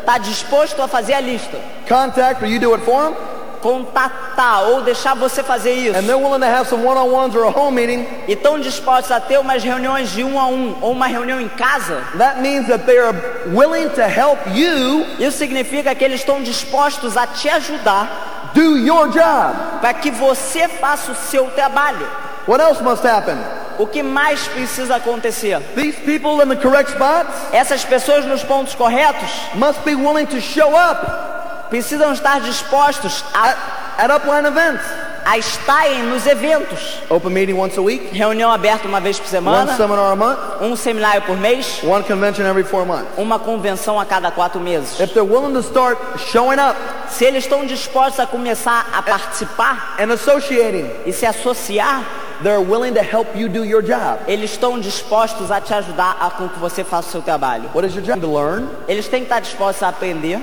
está 0.00 0.18
disposto 0.18 0.82
a 0.82 0.88
fazer 0.88 1.14
a 1.14 1.20
lista, 1.20 1.56
contact 1.88 2.42
or 2.42 2.48
you 2.48 2.58
do 2.58 2.74
it 2.74 2.84
for 2.84 3.04
them, 3.04 3.35
contatar 3.66 4.62
ou 4.68 4.82
deixar 4.82 5.14
você 5.14 5.42
fazer 5.42 5.72
isso. 5.72 5.98
and 5.98 6.02
they're 6.06 6.16
willing 6.18 6.40
to 6.40 6.46
have 6.46 6.68
some 6.68 6.84
one-on-ones 6.84 7.34
or 7.34 7.44
a 7.44 7.50
home 7.50 7.74
meeting, 7.74 8.06
E 8.28 8.32
estão 8.34 8.58
dispostos 8.60 9.10
a 9.10 9.20
ter 9.20 9.38
umas 9.38 9.62
reuniões 9.62 10.10
de 10.10 10.22
um 10.22 10.38
a 10.38 10.46
um 10.46 10.76
ou 10.80 10.92
uma 10.92 11.06
reunião 11.06 11.40
em 11.40 11.48
casa. 11.48 12.02
that 12.18 12.40
means 12.40 12.66
that 12.68 12.84
they 12.86 12.98
are 12.98 13.14
willing 13.52 13.88
to 13.90 14.02
help 14.02 14.38
you 14.54 15.04
Isso 15.18 15.38
significa 15.38 15.94
que 15.94 16.04
eles 16.04 16.20
estão 16.20 16.42
dispostos 16.42 17.16
a 17.16 17.26
te 17.26 17.48
ajudar 17.48 18.52
do 18.54 18.78
your 18.78 19.08
job. 19.08 19.54
para 19.80 19.92
que 19.94 20.10
você 20.10 20.68
faça 20.68 21.12
o 21.12 21.14
seu 21.14 21.46
trabalho. 21.50 22.06
What 22.46 22.62
else 22.62 22.80
must 22.82 23.04
happen? 23.04 23.36
O 23.78 23.86
que 23.86 24.02
mais 24.02 24.46
precisa 24.48 24.96
acontecer? 24.96 25.60
These 25.74 25.98
people 26.00 26.40
in 26.42 26.48
the 26.48 26.56
correct 26.56 26.92
spots 26.92 27.28
Essas 27.52 27.84
pessoas 27.84 28.24
nos 28.24 28.42
pontos 28.42 28.74
corretos 28.74 29.28
must 29.54 29.80
be 29.84 29.94
willing 29.94 30.24
to 30.26 30.40
show 30.40 30.70
up 30.74 31.25
precisam 31.70 32.12
estar 32.12 32.40
dispostos 32.40 33.24
a, 33.34 33.54
at, 33.98 34.10
upline 34.10 34.46
events. 34.46 34.82
a 35.24 35.38
estarem 35.38 36.04
nos 36.04 36.24
eventos. 36.24 37.00
Open 37.10 37.32
meeting 37.32 37.54
once 37.54 37.76
a 37.76 37.82
week, 37.82 38.14
Reunião 38.14 38.48
aberta 38.52 38.86
uma 38.86 39.00
vez 39.00 39.18
por 39.18 39.24
one 39.24 39.30
semana, 39.30 39.76
seminar 39.76 40.12
a 40.12 40.16
month, 40.16 40.38
um 40.60 40.76
seminário 40.76 41.22
por 41.22 41.36
mês, 41.36 41.80
one 41.82 42.04
convention 42.04 42.44
every 42.46 42.62
four 42.62 42.86
months. 42.86 43.08
uma 43.16 43.36
convenção 43.38 43.98
a 43.98 44.04
cada 44.04 44.30
quatro 44.30 44.60
meses. 44.60 45.00
If 45.00 45.14
they're 45.14 45.24
willing 45.24 45.54
to 45.54 45.62
start 45.62 45.98
showing 46.30 46.60
up 46.60 46.76
Se 47.10 47.24
eles 47.24 47.44
estão 47.44 47.64
dispostos 47.64 48.20
a 48.20 48.26
começar 48.26 48.86
a 48.92 49.02
participar 49.02 49.96
and 49.98 50.12
associating, 50.12 50.90
e 51.06 51.12
se 51.12 51.24
associar, 51.26 52.04
they're 52.42 52.60
willing 52.60 52.92
to 52.92 53.00
help 53.00 53.34
you 53.34 53.48
do 53.48 53.64
your 53.64 53.82
job. 53.82 54.18
eles 54.28 54.50
estão 54.52 54.78
dispostos 54.78 55.50
a 55.50 55.60
te 55.60 55.72
ajudar 55.74 56.16
a 56.20 56.30
com 56.30 56.48
que 56.48 56.58
você 56.58 56.84
faça 56.84 57.08
o 57.08 57.10
seu 57.12 57.22
trabalho. 57.22 57.70
What 57.74 57.86
is 57.88 57.94
your 57.94 58.04
job? 58.04 58.20
To 58.20 58.32
learn, 58.32 58.68
Eles 58.86 59.08
têm 59.08 59.20
que 59.20 59.26
estar 59.26 59.40
dispostos 59.40 59.82
a 59.82 59.88
aprender, 59.88 60.40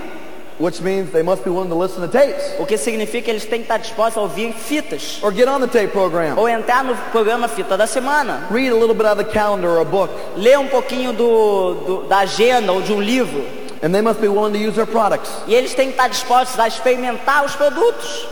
which 0.60 0.82
means 0.82 1.10
they 1.12 1.24
must 1.24 1.44
be 1.44 1.50
willing 1.50 1.70
to 1.70 1.76
listen 1.76 2.00
to 2.02 2.08
tapes 2.08 2.44
o 2.60 2.66
que 2.66 2.78
significa 2.78 3.26
que 3.26 3.32
eles 3.32 3.46
têm 3.46 3.60
que 3.60 3.66
estar 3.66 3.80
dispostos 3.80 4.18
a 4.18 4.22
ouvir 4.22 4.54
fitas 4.54 5.20
or 5.24 5.32
get 5.34 5.48
on 5.48 5.60
the 5.60 5.68
tape 5.68 5.92
program. 5.92 6.38
ou 6.38 6.48
entrar 6.48 6.84
no 6.84 6.96
programa 7.12 7.48
Fita 7.48 7.76
da 7.78 7.88
Semana, 7.88 8.48
Read 8.52 8.70
a 8.72 8.76
little 8.76 8.94
bit 8.96 9.06
of 9.08 9.18
the 9.18 9.24
calendar 9.24 9.70
or 9.70 9.82
a 9.82 9.86
book, 9.86 10.12
ler 10.38 10.58
um 10.60 10.68
pouquinho 10.68 11.12
do, 11.14 11.74
do- 11.86 12.04
da 12.08 12.20
agenda 12.20 12.72
ou 12.72 12.82
de 12.82 12.94
um 12.94 13.02
livro. 13.02 13.44
and 13.82 13.94
they 13.94 14.02
must 14.02 14.22
be 14.22 14.28
willing 14.30 14.54
to 14.54 14.60
use 14.60 14.76
their 14.76 14.86
products. 14.86 15.30
E 15.48 15.54
eles 15.56 15.74
têm 15.74 15.88
que 15.88 15.94
estar 15.96 16.08
dispostos 16.08 16.58
a 16.60 16.68
experimentar 16.68 17.44
os 17.44 17.54
produtos. 17.56 18.26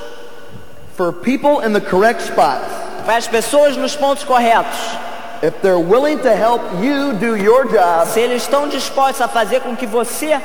For 0.95 1.11
people 1.11 1.59
in 1.61 1.73
the 1.73 1.81
correct 1.81 2.21
spots, 2.21 2.67
Para 3.05 3.17
as 3.17 3.27
pessoas 3.27 3.75
nos 3.75 3.95
pontos 3.95 4.23
corretos. 4.23 4.77
if 5.41 5.59
they're 5.63 5.79
willing 5.79 6.19
to 6.19 6.29
help 6.35 6.61
you 6.79 7.13
do 7.13 7.35
your 7.35 7.65
job, 7.67 8.07
Se 8.07 8.19
eles 8.19 8.43
estão 8.43 8.67
dispostos 8.67 9.21
a 9.21 9.27
fazer 9.27 9.61
com 9.61 9.75
que 9.75 9.87
você 9.87 10.39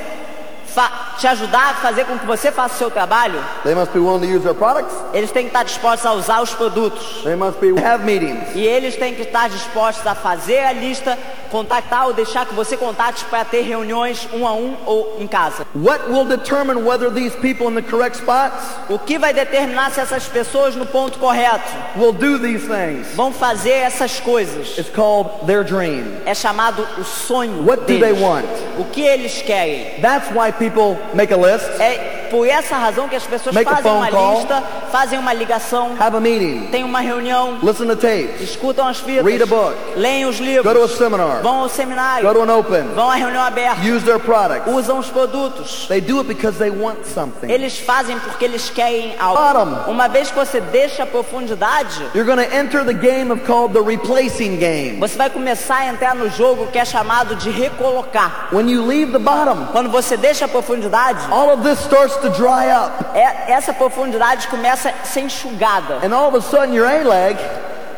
te 1.19 1.27
ajudar 1.27 1.71
a 1.71 1.75
fazer 1.75 2.05
com 2.05 2.19
que 2.19 2.27
você 2.27 2.53
faça 2.53 2.75
o 2.75 2.79
seu 2.79 2.91
trabalho, 2.91 3.43
they 3.63 3.75
must 3.75 3.93
be 3.93 3.99
willing 3.99 4.21
to 4.21 4.27
use 4.27 4.43
their 4.43 4.55
products. 4.55 4.93
eles 5.13 5.31
têm 5.31 5.45
que 5.45 5.49
estar 5.49 5.65
dispostos 5.65 6.07
a 6.07 6.13
usar 6.13 6.43
os 6.43 6.55
produtos. 6.55 7.23
They 7.23 7.37
must 7.37 7.59
be 7.59 7.69
have 7.83 8.05
meetings. 8.05 8.55
E 8.55 8.61
eles 8.61 8.97
têm 8.97 9.15
que 9.15 9.23
estar 9.23 9.49
dispostos 9.49 10.07
a 10.07 10.15
fazer 10.15 10.59
a 10.59 10.73
lista, 10.73 11.19
contactar 11.51 12.07
ou 12.07 12.13
deixar 12.13 12.47
que 12.47 12.55
você 12.55 12.77
contate 12.77 13.25
para 13.27 13.45
ter 13.45 13.63
reuniões 13.63 14.29
um 14.33 14.47
a 14.47 14.53
um 14.53 14.77
ou 14.87 15.17
em 15.21 15.27
casa. 15.27 15.67
What 15.75 16.09
will 16.11 16.25
determine 16.25 16.85
whether 16.87 17.11
these 17.11 17.35
people 17.37 17.69
in 17.69 17.75
the 17.75 17.83
correct 17.83 18.17
spots 18.19 18.65
O 18.89 18.99
que 18.99 19.19
vai 19.19 19.33
determinar 19.33 19.91
se 19.91 20.01
essas 20.01 20.27
pessoas 20.27 20.75
no 20.77 20.87
ponto 20.87 21.19
correto 21.19 21.69
will 21.97 22.13
do 22.13 22.39
these 22.39 22.67
things 22.67 23.09
vão 23.15 23.33
fazer 23.33 23.71
essas 23.73 24.21
coisas 24.21 24.77
is 24.79 24.89
called 24.89 25.29
their 25.47 25.63
dream. 25.65 26.05
é 26.25 26.35
chamado 26.35 26.87
o 26.99 27.05
sonho 27.05 27.65
What 27.67 27.81
do 27.83 27.87
they 27.87 27.99
deles. 28.01 28.21
want? 28.21 28.47
O 28.79 28.85
que 28.85 29.01
eles 29.03 29.43
querem. 29.43 30.01
That's 30.01 30.31
why 30.31 30.53
people 30.53 30.97
make 31.15 31.33
a 31.33 31.37
list, 31.37 31.67
É 31.81 32.16
por 32.31 32.47
essa 32.47 32.77
razão 32.77 33.09
que 33.09 33.17
as 33.17 33.25
pessoas 33.25 33.55
Make 33.55 33.71
fazem 33.71 33.93
uma 33.93 34.09
call. 34.11 34.37
lista, 34.39 34.63
fazem 34.93 35.19
uma 35.19 35.33
ligação, 35.33 35.97
have 35.99 36.17
a 36.17 36.21
meeting, 36.21 36.69
têm 36.71 36.85
uma 36.85 37.01
reunião, 37.01 37.59
listen 37.63 37.87
to 37.87 37.97
tapes, 37.97 38.41
escutam 38.41 38.87
as 38.89 38.99
fitas, 38.99 39.25
Read 39.25 39.43
a 39.43 39.47
book. 39.47 39.75
leem 39.97 40.27
os 40.27 40.39
go 40.39 40.45
livros, 40.45 40.73
to 40.73 40.83
a 40.85 40.89
seminar, 40.89 41.43
vão 41.43 41.61
ao 41.63 41.69
seminário, 41.69 42.27
go 42.29 42.35
to 42.35 42.43
an 42.43 42.57
open, 42.57 42.83
vão 42.95 43.11
à 43.11 43.15
reunião 43.15 43.43
aberta, 43.43 43.81
use 43.83 44.05
their 44.05 44.19
products. 44.21 44.73
usam 44.73 44.99
os 44.99 45.09
produtos. 45.09 45.87
They 45.89 46.01
do 46.01 46.19
it 46.19 46.29
because 46.29 46.59
they 46.59 46.71
want 46.71 47.05
something. 47.07 47.51
Eles 47.51 47.79
fazem 47.79 48.19
porque 48.19 48.45
eles 48.45 48.71
querem 48.71 49.15
algo. 49.19 49.37
Bottom. 49.41 49.91
Uma 49.91 50.09
vez 50.09 50.31
que 50.31 50.37
você 50.39 50.61
deixa 50.61 51.03
a 51.03 51.07
profundidade, 51.07 52.03
You're 52.15 52.25
going 52.25 52.45
to 52.45 52.55
enter 52.57 52.85
the 52.85 52.93
game 52.93 53.31
of 53.33 53.43
called 53.45 53.73
the 53.75 53.81
replacing 53.83 54.57
game. 54.57 54.99
você 54.99 55.17
vai 55.17 55.31
começar 55.31 55.77
a 55.79 55.87
entrar 55.87 56.15
no 56.15 56.29
jogo 56.31 56.67
que 56.69 56.79
é 56.79 56.85
chamado 56.85 57.37
de 57.37 57.51
recolocar. 57.51 58.49
When 58.53 58.69
you 58.71 58.85
leave 58.87 59.13
the 59.13 59.19
bottom, 59.19 59.67
Quando 59.73 59.91
você 59.91 60.17
deixa 60.17 60.45
a 60.47 60.49
profundidade, 60.49 61.21
all 61.31 61.51
of 61.53 61.63
this 61.63 61.79
starts 61.85 62.16
to 62.21 62.29
dry 62.31 62.69
up. 62.71 62.93
é- 63.15 63.53
essa 63.53 63.73
profundidade 63.73 64.49
começa 64.49 64.91
a 64.91 65.07
ser 65.07 65.21
enxugada. 65.21 66.01
And 66.05 66.13
all 66.15 66.29
of 66.29 66.37
a 66.37 66.41
sudden 66.41 66.75
your 66.75 66.87
A 66.87 67.03
leg 67.03 67.39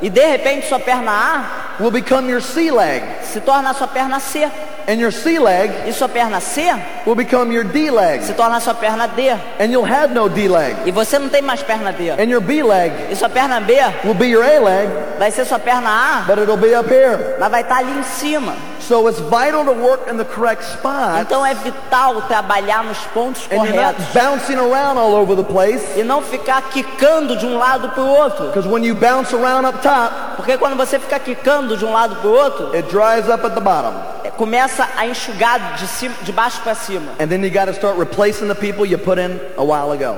E 0.01 0.09
de 0.09 0.25
repente 0.25 0.69
sua 0.69 0.79
perna 0.79 1.11
A 1.11 1.83
will 1.83 1.91
become 1.91 2.29
your 2.31 2.41
C 2.41 2.71
leg. 2.71 3.03
se 3.25 3.41
torna 3.41 3.71
a 3.71 3.75
sua 3.75 3.89
perna 3.89 4.21
C. 4.21 4.49
And 4.89 4.99
your 4.99 5.13
C 5.13 5.39
leg 5.39 5.71
E 5.87 5.93
sua 5.93 6.09
perna 6.09 6.41
C 6.41 6.63
will 7.05 7.15
become 7.15 7.53
your 7.53 7.63
D 7.63 7.91
leg. 7.91 8.23
se 8.23 8.33
torna 8.33 8.59
sua 8.59 8.73
perna 8.73 9.07
D. 9.07 9.29
And 9.61 9.71
you'll 9.71 9.85
have 9.85 10.15
no 10.15 10.31
D 10.31 10.49
leg. 10.49 10.75
E 10.87 10.91
você 10.91 11.19
não 11.19 11.29
tem 11.29 11.43
mais 11.43 11.63
perna 11.63 11.93
D. 11.93 12.11
And 12.11 12.31
your 12.31 12.41
B 12.41 12.63
leg 12.63 12.91
E 13.11 13.15
sua 13.15 13.29
perna 13.29 13.61
B 13.61 13.75
will 14.03 14.15
be 14.15 14.29
your 14.29 14.43
A 14.43 14.59
leg, 14.59 14.89
vai 15.19 15.31
ser 15.31 15.45
sua 15.45 15.59
perna 15.59 15.91
A, 15.91 16.25
but 16.27 16.39
it'll 16.39 16.57
be 16.57 16.75
up 16.75 16.89
here. 16.89 17.37
mas 17.39 17.51
vai 17.51 17.61
estar 17.61 17.77
ali 17.81 17.99
em 17.99 18.03
cima. 18.03 18.55
So 18.81 19.07
it's 19.07 19.21
vital 19.21 19.67
to 19.67 19.73
work 19.73 20.11
in 20.11 20.17
the 20.17 20.25
correct 20.25 20.65
spot. 20.65 21.21
Então 21.21 21.45
é 21.45 21.53
vital 21.53 22.23
trabalhar 22.23 22.83
nos 22.83 22.97
pontos 23.13 23.47
And 23.51 23.57
you're 23.57 23.75
not 23.77 23.97
corretos. 23.97 24.15
bouncing 24.15 24.57
around 24.57 24.97
all 24.99 25.15
over 25.15 25.37
the 25.37 25.45
place. 25.45 25.85
E 25.99 26.03
não 26.03 26.23
ficar 26.23 26.63
quicando 26.71 27.37
de 27.37 27.45
um 27.45 27.59
lado 27.59 27.91
para 27.91 28.03
o 28.03 28.09
outro. 28.09 28.47
Because 28.47 28.67
when 28.67 28.83
you 28.87 28.95
bounce 28.95 29.35
around 29.35 29.67
up 29.69 29.83
top, 29.83 30.37
Porque 30.37 30.57
quando 30.57 30.77
você 30.79 30.99
fica 30.99 31.19
quicando 31.19 31.77
de 31.77 31.85
um 31.85 31.93
lado 31.93 32.17
para 32.17 32.31
o 32.31 32.33
outro, 32.33 32.75
it 32.75 32.89
dries 32.89 33.29
up 33.29 33.45
at 33.45 33.53
the 33.53 33.61
bottom. 33.61 33.93
Começa 34.39 34.89
a 34.97 35.05
enxugar 35.05 35.75
de, 35.75 35.87
cima, 35.89 36.15
de 36.23 36.31
baixo 36.31 36.61
para 36.63 36.75
cima. 36.77 37.13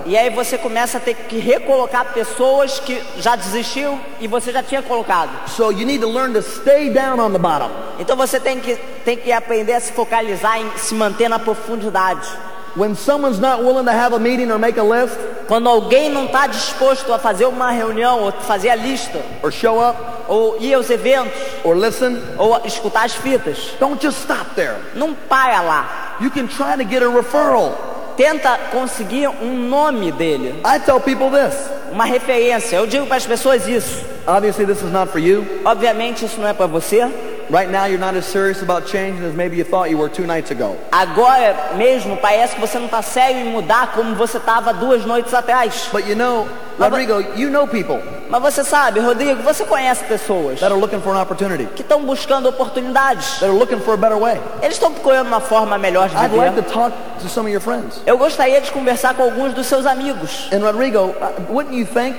E 0.05 0.17
aí 0.17 0.29
você 0.29 0.59
começa 0.59 0.99
a 0.99 1.01
ter 1.01 1.15
que 1.15 1.39
recolocar 1.39 2.13
pessoas 2.13 2.79
que 2.79 3.03
já 3.17 3.35
desistiram 3.35 3.99
e 4.21 4.29
você 4.29 4.53
já 4.53 4.63
tinha 4.63 4.83
colocado. 4.83 5.31
So 5.49 5.73
you 5.73 5.87
need 5.87 6.01
to 6.03 6.09
learn 6.09 6.35
to 6.35 6.43
stay 6.43 6.91
down 6.91 7.19
on 7.19 7.33
the 7.33 7.39
bottom. 7.39 7.71
Então 7.99 8.15
você 8.15 8.39
tem 8.39 8.61
que, 8.61 8.77
tem 9.05 9.17
que 9.17 9.33
aprender 9.33 9.73
a 9.73 9.81
se 9.81 9.93
focalizar 9.93 10.61
em 10.61 10.71
se 10.77 10.95
manter 10.95 11.29
na 11.31 11.39
profundidade. 11.39 12.29
When 12.77 12.95
someone's 12.95 13.41
not 13.41 13.63
willing 13.65 13.87
to 13.87 13.93
have 13.93 14.15
a 14.15 14.19
meeting 14.19 14.51
or 14.51 14.59
make 14.59 14.79
a 14.79 14.85
list 14.85 15.19
Quando 15.51 15.69
alguém 15.69 16.09
não 16.09 16.27
está 16.27 16.47
disposto 16.47 17.13
a 17.13 17.19
fazer 17.19 17.45
uma 17.47 17.73
reunião, 17.73 18.21
ou 18.21 18.31
fazer 18.31 18.71
a 18.71 18.77
lista, 18.77 19.21
or 19.43 19.51
show 19.51 19.81
up 19.81 19.99
ou 20.29 20.57
ir 20.61 20.75
aos 20.75 20.89
eventos, 20.89 21.33
or 21.65 21.77
listen, 21.77 22.23
ou 22.39 22.57
escutar 22.65 23.05
as 23.05 23.15
fitas, 23.15 23.75
don't 23.81 24.01
just 24.01 24.21
stop 24.21 24.55
there. 24.55 24.77
não 24.95 25.13
para 25.13 25.61
lá. 25.61 26.17
You 26.21 26.31
can 26.31 26.47
try 26.47 26.77
to 26.77 26.89
get 26.89 27.03
a 27.03 27.09
referral. 27.09 28.15
Tenta 28.17 28.57
conseguir 28.71 29.27
um 29.43 29.69
nome 29.69 30.13
dele, 30.13 30.61
I 30.65 30.79
tell 30.79 31.01
people 31.01 31.31
this. 31.31 31.57
uma 31.91 32.05
referência. 32.05 32.77
Eu 32.77 32.87
digo 32.87 33.07
para 33.07 33.17
as 33.17 33.27
pessoas 33.27 33.67
isso. 33.67 34.05
Obviously, 34.29 34.65
this 34.67 34.83
is 34.83 34.93
not 34.93 35.11
for 35.11 35.19
you. 35.19 35.45
Obviamente 35.65 36.25
isso 36.25 36.41
não 36.41 36.47
é 36.47 36.53
para 36.53 36.69
você. 36.69 37.09
Right 37.51 37.69
now, 37.69 37.87
you're 37.87 37.99
not 37.99 38.15
as 38.15 38.27
serious 38.27 38.63
about 38.63 38.87
changing 38.87 39.25
as 39.25 39.35
maybe 39.35 39.57
you 39.57 39.65
thought 39.65 39.91
you 39.91 39.99
were 39.99 40.09
two 40.09 40.25
nights 40.25 40.53
ago. 40.53 40.77
Agora 40.93 41.75
mesmo 41.77 42.17
parece 42.19 42.55
que 42.55 42.61
você 42.61 42.79
não 42.79 42.87
está 42.87 43.03
sério 43.03 43.41
em 43.41 43.51
mudar 43.51 43.93
como 43.93 44.15
você 44.15 44.37
estava 44.37 44.73
duas 44.73 45.05
noites 45.05 45.35
atrás. 45.35 45.89
But 45.93 46.07
you 46.07 46.15
know, 46.15 46.47
Rodrigo, 46.79 47.21
you 47.37 47.51
know 47.51 47.67
people 47.67 48.01
Mas 48.29 48.41
você 48.41 48.63
sabe, 48.63 49.01
Rodrigo, 49.01 49.43
você 49.43 49.65
conhece 49.65 50.05
pessoas 50.05 50.61
that 50.61 50.71
are 50.73 50.81
looking 50.81 51.01
for 51.01 51.13
an 51.13 51.21
opportunity, 51.21 51.67
que 51.75 51.83
estão 51.83 52.05
buscando 52.05 52.49
oportunidades. 52.49 53.41
that 53.41 53.47
are 53.47 53.59
looking 53.59 53.81
for 53.81 53.95
a 53.95 53.97
better 53.97 54.17
way. 54.17 54.41
Eles 54.63 54.75
estão 54.75 54.93
procurando 54.93 55.27
uma 55.27 55.41
forma 55.41 55.77
melhor 55.77 56.09
de 56.09 56.15
I'd 56.15 56.33
like 56.33 56.55
to 56.55 56.63
viver. 56.63 56.73
talk 56.73 56.97
to 57.21 57.29
some 57.29 57.47
of 57.49 57.53
your 57.53 57.61
friends. 57.61 58.01
Eu 58.07 58.17
gostaria 58.17 58.61
de 58.61 58.71
conversar 58.71 59.15
com 59.15 59.25
alguns 59.25 59.55
dos 59.55 59.67
seus 59.67 59.85
amigos. 59.87 60.49
And 60.53 60.61
Rodrigo, 60.65 60.99
uh, 61.09 61.53
wouldn't 61.53 61.77
you 61.77 61.85
think, 61.85 62.17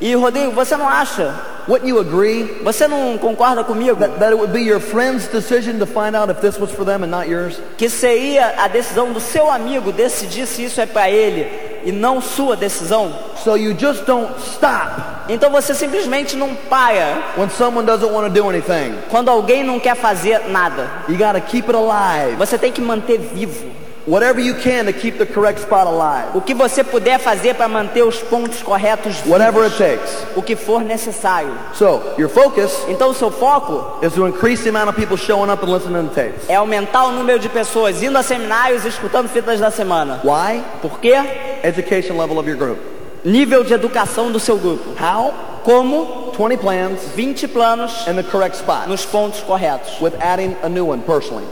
E 0.00 0.14
Rodrigo, 0.14 0.52
você 0.52 0.76
não 0.76 0.88
acha? 0.88 1.34
wouldn't 1.68 1.88
you 1.88 2.00
agree 2.00 2.44
Você 2.64 2.88
não 2.88 3.18
concorda 3.18 3.62
comigo 3.62 3.96
that, 3.96 4.18
that 4.18 4.32
it 4.32 4.34
would 4.34 4.52
be 4.52 4.60
your 4.60 4.80
friend's 4.80 5.28
decision 5.28 5.78
to 5.78 5.86
find 5.86 6.16
out 6.16 6.30
if 6.30 6.40
this 6.40 6.58
was 6.58 6.70
for 6.70 6.84
them 6.84 7.04
and 7.04 7.10
not 7.10 7.28
yours? 7.28 7.60
que 7.76 7.88
seria 7.88 8.54
a 8.58 8.66
decisão 8.66 9.12
do 9.12 9.20
seu 9.20 9.50
amigo 9.50 9.92
decidir 9.92 10.46
se 10.46 10.64
isso 10.64 10.80
é 10.80 10.86
para 10.86 11.10
ele 11.10 11.46
e 11.84 11.92
não 11.92 12.20
sua 12.20 12.56
decisão? 12.56 13.12
So 13.44 13.56
you 13.56 13.74
just 13.78 14.04
don't 14.04 14.32
stop 14.40 15.02
Então 15.28 15.50
você 15.50 15.74
simplesmente 15.74 16.34
não 16.34 16.54
para 16.54 17.22
when 17.36 17.48
someone 17.50 17.86
doesn't 17.86 18.10
want 18.10 18.26
to 18.26 18.32
do 18.32 18.48
anything. 18.48 18.94
quando 19.10 19.28
alguém 19.28 19.62
não 19.62 19.78
quer 19.78 19.94
fazer 19.94 20.48
nada. 20.48 20.88
You 21.08 21.16
got 21.16 21.34
to 21.34 21.40
keep 21.40 21.68
it 21.68 21.76
alive. 21.76 22.36
Você 22.36 22.58
tem 22.58 22.72
que 22.72 22.80
manter 22.80 23.18
vivo. 23.18 23.79
Whatever 24.06 24.40
you 24.40 24.54
can 24.54 24.86
to 24.86 24.92
keep 24.92 25.18
the 25.18 25.26
correct 25.26 25.60
spot 25.60 25.86
alive. 25.86 26.30
O 26.34 26.40
que 26.40 26.54
você 26.54 26.82
puder 26.82 27.18
fazer 27.18 27.54
para 27.54 27.68
manter 27.68 28.02
os 28.02 28.18
pontos 28.18 28.62
corretos 28.62 29.16
vivos. 29.16 29.30
Whatever 29.30 29.64
it 29.64 29.76
takes. 29.76 30.26
O 30.34 30.42
que 30.42 30.56
for 30.56 30.82
necessário. 30.82 31.52
So 31.74 32.00
your 32.18 32.30
focus 32.30 32.72
Então 32.88 33.10
o 33.10 33.14
seu 33.14 33.30
foco 33.30 34.04
is 34.04 34.12
to 34.14 34.26
increase 34.26 34.62
the 34.62 34.70
amount 34.70 34.88
of 34.88 34.96
people 34.96 35.16
showing 35.16 35.50
up 35.50 35.62
and 35.64 35.70
listening 35.72 36.08
to 36.08 36.14
tapes. 36.14 36.48
é 36.48 36.54
aumentar 36.54 37.04
o 37.04 37.12
número 37.12 37.38
de 37.38 37.48
pessoas 37.48 38.02
indo 38.02 38.16
a 38.16 38.22
seminários 38.22 38.84
e 38.84 38.88
escutando 38.88 39.28
fitas 39.28 39.60
da 39.60 39.70
semana. 39.70 40.20
Why? 40.24 40.62
Por 40.80 40.98
quê? 40.98 41.14
Education 41.62 42.16
level 42.18 42.38
of 42.38 42.48
your 42.48 42.58
group. 42.58 42.78
Nível 43.22 43.62
de 43.62 43.74
educação 43.74 44.32
do 44.32 44.40
seu 44.40 44.56
grupo. 44.56 44.90
How? 44.98 45.34
Como? 45.62 46.19
20 46.40 46.56
plans 46.56 46.98
20 47.14 47.48
planos 47.48 48.06
in 48.08 48.16
the 48.16 48.22
correct 48.22 48.56
spot 48.56 48.88
nos 48.88 49.04
pontos 49.04 49.40
corretos. 49.42 50.00
with 50.00 50.14
adding 50.22 50.56
a 50.62 50.68
new 50.68 50.86
one 50.86 51.02
personally. 51.02 51.44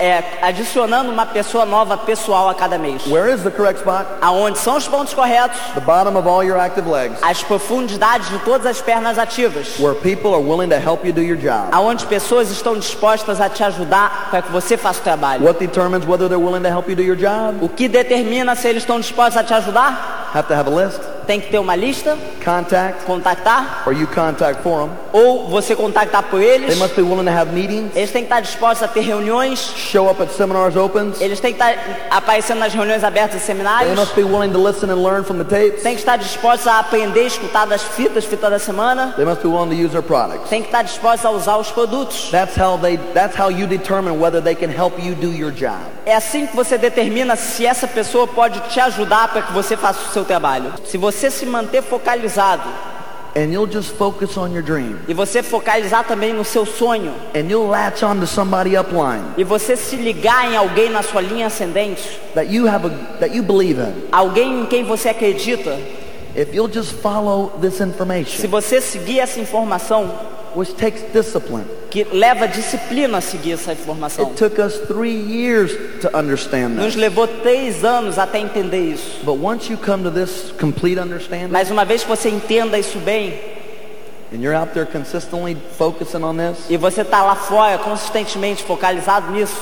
É, 0.00 0.24
adicionando 0.42 1.08
uma 1.12 1.24
pessoa 1.24 1.64
nova 1.64 1.96
pessoal 1.96 2.48
a 2.48 2.54
cada 2.54 2.76
mês. 2.76 3.06
Where 3.06 3.32
is 3.32 3.42
the 3.44 3.50
correct 3.50 3.78
spot? 3.78 4.06
Aonde 4.20 4.58
são 4.58 4.76
os 4.76 4.88
pontos 4.88 5.14
corretos? 5.14 5.56
The 5.74 5.80
bottom 5.80 6.16
of 6.18 6.26
all 6.28 6.42
your 6.42 6.58
active 6.58 6.88
legs, 6.90 7.16
As 7.22 7.44
profundidades 7.44 8.28
de 8.28 8.38
todas 8.40 8.66
as 8.66 8.80
pernas 8.80 9.18
ativas. 9.18 9.78
where 9.78 9.94
people 9.94 10.34
are 10.34 10.42
willing 10.42 10.68
to 10.70 10.80
help 10.80 11.04
you 11.04 11.12
do 11.12 11.20
your 11.22 11.36
job. 11.36 11.68
Aonde 11.70 12.06
pessoas 12.06 12.50
estão 12.50 12.76
dispostas 12.76 13.40
a 13.40 13.48
te 13.48 13.62
ajudar 13.62 14.28
para 14.32 14.42
que 14.42 14.50
você 14.50 14.76
faça 14.76 14.98
o 14.98 15.02
trabalho. 15.04 15.44
What 15.44 15.60
determines 15.60 16.04
whether 16.08 16.28
they're 16.28 16.44
willing 16.44 16.62
to 16.62 16.70
help 16.70 16.88
you 16.88 16.96
do 16.96 17.02
your 17.02 17.16
job? 17.16 17.58
O 17.64 17.68
que 17.68 17.86
determina 17.86 18.56
se 18.56 18.66
eles 18.66 18.82
estão 18.82 18.98
dispostos 18.98 19.36
a 19.36 19.44
te 19.44 19.54
ajudar? 19.54 20.30
Have 20.34 20.48
to 20.48 20.54
have 20.54 20.66
a 20.68 20.74
list, 20.74 20.98
Tem 21.26 21.40
que 21.40 21.48
ter 21.50 21.58
uma 21.58 21.74
lista, 21.74 22.16
contact, 22.44 23.04
contactar, 23.04 23.82
or 23.86 23.92
you 23.92 24.06
contact 24.06 24.62
for 24.62 24.80
them. 24.86 24.90
ou 25.12 25.48
você 25.48 25.74
contactar 25.74 26.22
por 26.24 26.40
They 26.40 26.48
eles. 26.50 26.76
must 26.78 26.94
be 26.94 27.02
willing 27.02 27.24
to 27.24 27.30
have 27.30 27.52
meetings, 27.52 27.94
Eles 27.96 28.10
têm 28.10 28.22
que 28.22 28.26
estar 28.26 28.40
dispostos 28.40 28.82
a 28.82 28.88
ter 28.88 29.00
reuniões. 29.00 29.72
show 29.76 30.10
up 30.10 30.20
at 30.22 30.30
seminars 30.30 30.76
opens. 30.76 31.20
Eles 31.20 31.40
têm 31.40 31.52
que 31.54 31.62
estar 31.62 31.74
aparecendo 32.10 32.58
nas 32.58 32.72
reuniões 32.74 33.02
abertas 33.04 33.36
e 33.42 33.44
They 33.44 33.54
seminários. 33.54 33.98
must 33.98 34.14
be 34.14 34.22
willing 34.22 34.52
to 34.52 34.58
listen 34.62 34.90
and 34.90 35.02
learn 35.02 35.24
from 35.24 35.38
the 35.38 35.44
tapes. 35.44 35.82
Tem 35.82 35.94
que 35.94 36.00
estar 36.00 36.16
dispostos 36.18 36.66
a 36.66 36.78
aprender 36.80 37.22
e 37.24 37.26
escutar 37.26 37.66
das 37.66 37.82
fitas, 37.82 38.24
fitas 38.24 38.50
da 38.50 38.58
semana. 38.58 39.12
They 39.16 39.24
must 39.24 39.42
be 39.42 39.48
willing 39.48 39.70
to 39.70 39.74
use 39.82 39.90
their 39.92 40.02
products. 40.02 40.48
Tem 40.50 40.60
que 40.60 40.68
estar 40.68 40.82
dispostos 40.82 41.24
a 41.24 41.30
usar 41.30 41.56
os 41.56 41.70
produtos. 41.70 42.28
That's 42.30 42.56
how 42.58 42.76
they 42.78 42.98
that's 43.14 43.36
how 43.38 43.50
you 43.50 43.66
determine 43.66 44.18
whether 44.20 44.42
they 44.42 44.54
can 44.54 44.68
help 44.70 44.98
you 44.98 45.14
do 45.14 45.28
your 45.32 45.50
job. 45.52 45.78
É 46.06 46.14
assim 46.14 46.46
que 46.46 46.54
você 46.54 46.76
determina 46.76 47.34
se 47.36 47.64
essa 47.64 47.86
pessoa 47.86 48.26
pode 48.26 48.60
te 48.68 48.78
ajudar 48.80 49.28
para 49.28 49.40
que 49.42 49.52
você 49.52 49.76
faça 49.76 50.00
o 50.08 50.12
seu 50.12 50.24
trabalho. 50.24 50.72
Se 50.84 50.98
você 50.98 51.13
se 51.30 51.46
manter 51.46 51.82
focalizado 51.82 52.68
And 53.36 53.50
you'll 53.52 53.66
just 53.66 53.90
focus 53.96 54.36
on 54.36 54.52
your 54.52 54.62
dream. 54.62 54.96
e 55.08 55.12
você 55.14 55.42
focalizar 55.42 56.04
também 56.04 56.32
no 56.32 56.44
seu 56.44 56.64
sonho 56.64 57.12
And 57.34 57.48
you'll 57.50 57.68
latch 57.68 58.04
on 58.04 58.20
to 58.20 58.26
somebody 58.26 58.76
upline 58.76 59.24
e 59.36 59.42
você 59.44 59.76
se 59.76 59.96
ligar 59.96 60.50
em 60.52 60.56
alguém 60.56 60.88
na 60.90 61.02
sua 61.02 61.20
linha 61.20 61.46
ascendente, 61.48 62.20
that 62.34 62.48
you 62.52 62.68
have 62.68 62.86
a 62.86 62.90
that 63.18 63.34
you 63.34 63.42
believe 63.42 63.80
in. 63.80 63.92
alguém 64.12 64.62
em 64.62 64.66
quem 64.66 64.84
você 64.84 65.08
acredita, 65.08 65.76
If 66.36 66.52
you'll 66.52 66.72
just 66.72 66.92
follow 67.00 67.52
this 67.60 67.74
se 67.74 67.82
information, 67.84 68.48
você 68.48 68.80
seguir 68.80 69.20
essa 69.20 69.38
informação, 69.40 70.10
which 70.54 70.74
takes 70.76 71.02
discipline. 71.12 71.64
que 71.90 72.04
leva 72.04 72.48
disciplina 72.48 73.18
a 73.18 73.20
seguir 73.20 73.52
essa 73.52 73.72
informação. 73.72 74.26
It 74.26 74.36
took 74.36 74.60
us 74.60 74.78
three 74.88 75.14
years 75.14 75.72
to 76.00 76.16
understand 76.16 76.70
Nos 76.70 76.96
levou 76.96 77.28
três 77.28 77.84
anos 77.84 78.18
até 78.18 78.38
entender 78.38 78.92
isso. 78.92 79.20
But 79.24 79.38
once 79.38 79.70
you 79.70 79.78
come 79.78 80.02
to 80.04 80.10
this 80.10 80.52
complete 80.58 80.98
understanding 80.98 81.48
Mas 81.52 81.70
uma 81.70 81.84
vez 81.84 82.02
que 82.02 82.08
você 82.08 82.28
entenda 82.28 82.78
isso 82.78 82.98
bem 82.98 83.38
and 84.32 84.42
you're 84.42 84.54
out 84.54 84.74
there 84.74 84.86
consistently 84.86 85.56
focusing 85.78 86.24
on 86.24 86.36
this, 86.36 86.66
e 86.68 86.76
você 86.76 87.02
está 87.02 87.22
lá 87.22 87.36
fora 87.36 87.78
consistentemente 87.78 88.64
focalizado 88.64 89.30
nisso, 89.30 89.54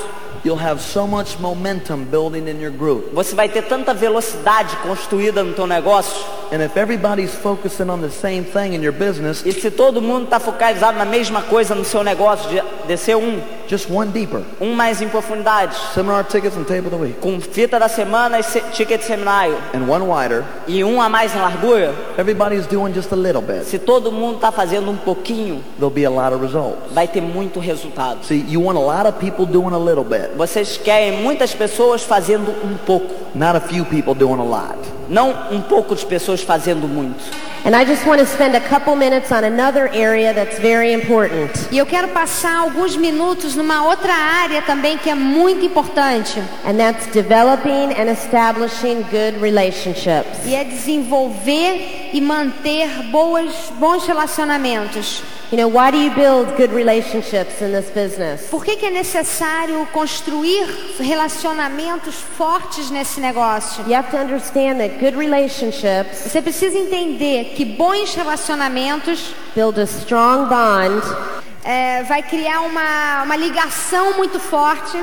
you'll 0.44 0.56
have 0.56 0.80
so 0.80 1.06
much 1.06 1.38
momentum 1.38 2.04
building 2.04 2.48
in 2.48 2.60
your 2.60 2.72
group. 2.72 3.12
você 3.12 3.34
vai 3.34 3.48
ter 3.48 3.62
tanta 3.62 3.94
velocidade 3.94 4.76
construída 4.76 5.42
no 5.42 5.52
teu 5.54 5.66
negócio 5.66 6.42
And 6.52 6.62
if 6.62 6.76
everybody's 6.76 7.34
focusing 7.34 7.88
on 7.88 8.02
the 8.02 8.10
same 8.10 8.44
thing 8.44 8.74
in 8.74 8.82
your 8.82 8.92
business, 8.92 9.42
e 9.46 9.52
se 9.52 9.70
todo 9.70 10.02
mundo 10.02 10.24
está 10.24 10.38
focalizado 10.38 10.98
na 10.98 11.04
mesma 11.06 11.40
coisa 11.40 11.74
no 11.74 11.82
seu 11.82 12.04
negócio, 12.04 12.46
de 12.50 12.62
descer 12.86 13.16
um, 13.16 13.40
just 13.72 13.90
one 13.90 14.10
deeper. 14.12 14.42
um 14.60 14.74
mais 14.74 15.00
em 15.00 15.08
profundidade, 15.08 15.74
Seminar 15.94 16.24
tickets 16.24 16.56
and 16.56 16.64
tape 16.64 16.80
of 16.86 16.90
the 16.90 16.96
week. 16.96 17.14
com 17.20 17.40
fita 17.40 17.78
da 17.78 17.88
semana 17.88 18.38
e 18.38 18.42
se- 18.42 18.60
ticket 18.72 19.00
de 19.00 19.06
seminário 19.06 19.56
And 19.74 19.90
one 19.90 20.04
wider. 20.06 20.44
e 20.68 20.84
um 20.84 21.00
a 21.00 21.08
mais 21.08 21.34
em 21.34 21.38
largura, 21.38 21.94
Everybody's 22.18 22.66
doing 22.66 22.92
just 22.92 23.10
a 23.12 23.16
little 23.16 23.40
bit. 23.40 23.64
se 23.64 23.78
todo 23.78 24.12
mundo 24.12 24.34
está 24.36 24.52
fazendo 24.52 24.90
um 24.90 24.96
pouquinho, 24.96 25.62
There'll 25.78 25.90
be 25.90 26.04
a 26.04 26.10
lot 26.10 26.34
of 26.34 26.42
results. 26.44 26.92
vai 26.92 27.08
ter 27.08 27.22
muito 27.22 27.58
resultado. 27.58 28.24
See, 28.24 28.44
you 28.48 28.62
want 28.62 28.76
a 28.76 28.80
lot 28.80 29.06
of 29.08 29.18
people 29.18 29.46
doing 29.46 29.74
a 29.74 29.78
little 29.78 30.04
bit, 30.04 30.30
Vocês 30.36 30.76
querem 30.76 31.22
muitas 31.22 31.54
pessoas 31.54 32.02
fazendo 32.02 32.50
um 32.64 32.76
pouco, 32.84 33.08
not 33.34 33.56
a 33.56 33.60
few 33.60 33.84
people 33.86 34.14
doing 34.14 34.38
a 34.40 34.44
lot. 34.44 34.76
não 35.08 35.30
um 35.50 35.60
pouco 35.62 35.94
de 35.94 36.04
pessoas 36.04 36.42
fazendo 36.42 36.86
muito. 36.86 37.22
And 37.64 37.76
I 37.76 37.84
just 37.84 38.04
want 38.06 38.18
to 38.20 38.26
spend 38.26 38.56
a 38.56 38.60
couple 38.60 38.96
minutes 38.96 39.30
on 39.30 39.44
another 39.44 39.88
area 39.88 40.34
that's 40.34 40.58
very 40.58 40.92
important. 40.92 41.50
E 41.70 41.78
eu 41.78 41.86
quero 41.86 42.08
passar 42.08 42.56
alguns 42.56 42.96
minutos 42.96 43.54
numa 43.54 43.84
outra 43.84 44.12
área 44.12 44.60
também 44.62 44.98
que 44.98 45.08
é 45.08 45.14
muito 45.14 45.64
importante. 45.64 46.40
And 46.64 46.76
that's 46.76 47.06
developing 47.12 47.94
and 47.94 48.10
establishing 48.10 49.02
good 49.04 49.38
relationships. 49.40 50.44
E 50.44 50.56
é 50.56 50.64
desenvolver 50.64 52.10
e 52.12 52.20
manter 52.20 52.88
boas, 53.12 53.54
bons 53.78 54.08
relacionamentos. 54.08 55.22
You 55.52 55.58
know, 55.58 55.68
why 55.68 55.90
do 55.90 55.98
you 55.98 56.10
build 56.14 56.56
good 56.56 56.72
relationships 56.72 57.60
in 57.60 57.72
this 57.72 57.90
business? 57.90 58.48
Por 58.48 58.64
que, 58.64 58.74
que 58.74 58.86
é 58.86 58.90
necessário 58.90 59.86
construir 59.92 60.64
relacionamentos 60.98 62.14
fortes 62.14 62.90
nesse 62.90 63.20
negócio? 63.20 63.84
You 63.86 63.94
have 63.94 64.10
to 64.12 64.16
understand 64.16 64.78
that 64.78 64.98
good 64.98 65.14
relationships 65.14 66.20
Você 66.24 66.40
precisa 66.40 66.78
entender 66.78 67.52
que 67.54 67.66
bons 67.66 68.14
relacionamentos 68.14 69.34
build 69.54 69.78
a 69.78 69.84
strong 69.84 70.48
bond. 70.48 71.02
é, 71.62 72.02
vai 72.04 72.22
criar 72.22 72.62
uma, 72.62 73.22
uma 73.24 73.36
ligação 73.36 74.14
muito 74.14 74.40
forte. 74.40 74.96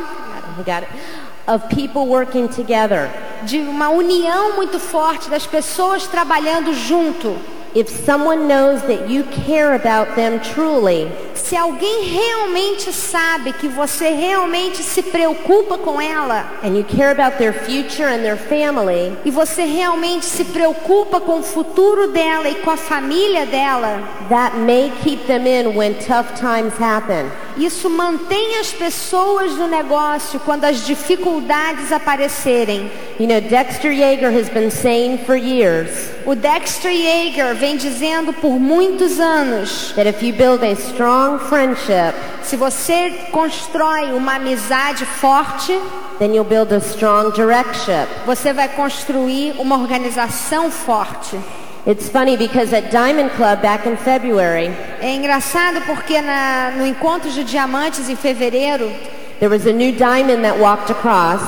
Of 1.47 1.67
people 1.75 2.07
working 2.07 2.47
together. 2.47 3.07
de 3.43 3.59
uma 3.59 3.89
união 3.89 4.55
muito 4.55 4.79
forte 4.79 5.29
das 5.29 5.45
pessoas 5.45 6.07
trabalhando 6.07 6.73
junto. 6.73 7.37
If 7.75 7.87
someone 7.87 8.47
knows 8.47 8.81
that 8.83 9.09
you 9.09 9.23
care 9.25 9.75
about 9.75 10.15
them 10.15 10.41
truly, 10.41 11.11
Se 11.43 11.55
alguém 11.55 12.03
realmente 12.05 12.91
sabe 12.93 13.53
que 13.53 13.67
você 13.67 14.09
realmente 14.09 14.83
se 14.83 15.01
preocupa 15.01 15.77
com 15.77 15.99
ela 15.99 16.45
and 16.63 16.75
you 16.75 16.83
care 16.83 17.11
about 17.11 17.37
their 17.37 17.53
future 17.53 18.07
and 18.07 18.21
their 18.21 18.37
family, 18.37 19.17
e 19.25 19.31
você 19.31 19.63
realmente 19.63 20.25
se 20.25 20.45
preocupa 20.45 21.19
com 21.19 21.39
o 21.39 21.43
futuro 21.43 22.11
dela 22.11 22.49
e 22.49 22.55
com 22.55 22.69
a 22.69 22.77
família 22.77 23.45
dela, 23.45 24.01
that 24.29 24.57
may 24.57 24.91
keep 25.03 25.25
them 25.25 25.47
in 25.47 25.75
when 25.75 25.93
tough 25.95 26.33
times 26.35 26.73
happen. 26.79 27.31
isso 27.57 27.89
mantém 27.89 28.57
as 28.59 28.71
pessoas 28.71 29.53
no 29.53 29.67
negócio 29.67 30.39
quando 30.41 30.65
as 30.65 30.85
dificuldades 30.85 31.91
aparecerem. 31.91 32.89
You 33.19 33.27
know, 33.27 33.41
Dexter 33.41 33.91
Yeager 33.91 34.31
has 34.31 34.49
been 34.49 34.71
saying 34.71 35.19
for 35.25 35.35
years 35.35 36.09
O 36.25 36.35
Dexter 36.35 36.91
Yeager 36.91 37.55
vem 37.55 37.77
dizendo 37.77 38.33
por 38.33 38.59
muitos 38.59 39.19
anos, 39.19 39.93
that 39.95 40.07
if 40.07 40.21
you 40.21 40.33
build 40.33 40.63
a 40.63 40.75
strong 40.75 41.28
friendship, 41.37 42.13
se 42.41 42.55
você 42.55 43.11
constrói 43.31 44.13
uma 44.13 44.35
amizade 44.37 45.05
forte, 45.05 45.77
then 46.17 46.33
you'll 46.33 46.43
build 46.47 46.73
a 46.73 46.79
strong 46.79 47.31
direction. 47.33 48.07
você 48.25 48.51
vai 48.53 48.69
construir 48.69 49.53
uma 49.59 49.77
organização 49.77 50.71
forte. 50.71 51.37
It's 51.85 52.09
funny 52.09 52.35
because 52.37 52.73
at 52.75 52.89
Diamond 52.89 53.31
Club 53.35 53.61
back 53.61 53.87
in 53.87 53.95
February, 53.97 54.71
É 55.01 55.13
engraçado 55.13 55.81
porque 55.85 56.21
na- 56.21 56.71
no 56.77 56.85
encontro 56.85 57.29
de 57.29 57.43
diamantes 57.43 58.09
em 58.09 58.15
fevereiro, 58.15 58.91
there 59.39 59.47
was 59.53 59.65
a 59.67 59.71
new 59.71 59.91
diamond 59.93 60.41
that 60.41 60.57
walked 60.59 60.91
across 60.91 61.41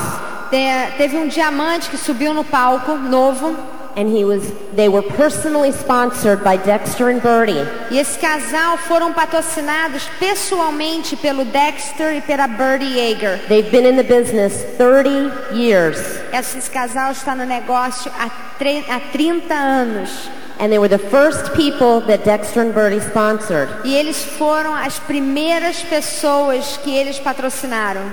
te- 0.49 0.97
teve 0.97 1.17
um 1.17 1.27
diamante 1.27 1.89
que 1.89 1.97
subiu 1.97 2.33
no 2.33 2.43
palco 2.43 2.93
novo 2.95 3.55
and 3.95 4.09
he 4.09 4.23
was 4.23 4.51
they 4.75 4.87
were 4.87 5.01
personally 5.01 5.71
sponsored 5.71 6.43
by 6.43 6.57
Dexter 6.57 7.09
and 7.09 7.21
Bertie. 7.21 7.65
e 7.91 7.99
esse 7.99 8.17
casal 8.17 8.77
foram 8.77 9.13
patrocinados 9.13 10.03
pessoalmente 10.19 11.15
pelo 11.17 11.43
Dexter 11.45 12.13
e 12.15 12.21
pela 12.21 12.47
Birdie 12.47 12.97
Yeager. 12.97 13.39
They've 13.47 13.69
been 13.69 13.85
in 13.85 13.95
the 13.97 14.03
business 14.03 14.63
30 14.77 15.55
years 15.55 15.97
Esse 16.31 16.69
casal 16.69 17.11
está 17.11 17.35
no 17.35 17.45
negócio 17.45 18.11
há, 18.17 18.25
há 18.27 18.99
30 19.11 19.53
anos. 19.53 20.29
and 20.59 20.71
they 20.71 20.77
were 20.77 20.87
the 20.87 20.99
first 21.09 21.53
people 21.55 22.01
that 22.01 22.23
Dexter 22.23 22.61
and 22.61 22.71
Bertie 22.71 22.99
sponsored. 22.99 23.67
E 23.83 23.95
eles 23.95 24.23
foram 24.23 24.75
as 24.75 24.99
primeiras 24.99 25.81
pessoas 25.81 26.77
que 26.83 26.95
eles 26.95 27.19
patrocinaram. 27.19 28.03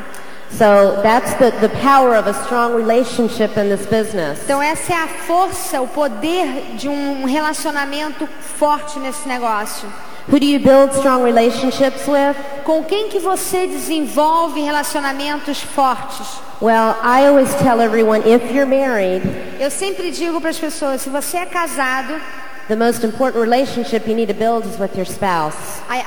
So 0.50 1.00
that's 1.02 1.34
the, 1.34 1.50
the 1.61 1.68
power 1.80 2.16
of 2.16 2.26
a 2.26 2.34
strong 2.44 2.74
relationship 2.74 3.56
in 3.56 3.68
this 3.68 3.87
business. 3.87 4.40
Então 4.44 4.62
essa 4.62 4.92
é 4.92 4.96
a 4.96 5.06
força, 5.06 5.80
o 5.80 5.88
poder 5.88 6.76
de 6.76 6.88
um 6.88 7.24
relacionamento 7.24 8.26
forte 8.58 8.98
nesse 8.98 9.28
negócio. 9.28 9.88
Who 10.30 10.38
do 10.38 10.44
you 10.44 10.61
build 10.61 10.94
strong 10.94 11.24
relationships 11.24 12.06
with? 12.06 12.37
Com 12.64 12.84
quem 12.84 13.08
que 13.08 13.18
você 13.18 13.66
desenvolve 13.66 14.61
relacionamentos 14.61 15.62
fortes? 15.62 16.26
Well, 16.61 16.96
I 17.02 17.26
always 17.26 17.54
tell 17.62 17.80
everyone 17.80 18.20
if 18.26 18.52
you're 18.52 18.66
married, 18.66 19.22
Eu 19.61 19.70
sempre 19.70 20.11
digo 20.11 20.40
para 20.40 20.50
as 20.50 20.58
pessoas, 20.58 21.00
se 21.00 21.08
você 21.08 21.38
é 21.38 21.46
casado, 21.46 22.20
the 22.68 22.76
most 22.76 23.02
important 23.02 23.40
relationship 23.40 24.07
you 24.07 24.14
need 24.14 24.28
to 24.28 24.35
build 24.35 24.66
is 24.66 24.78
with 24.78 24.94
your 24.94 25.07
spouse. 25.07 25.57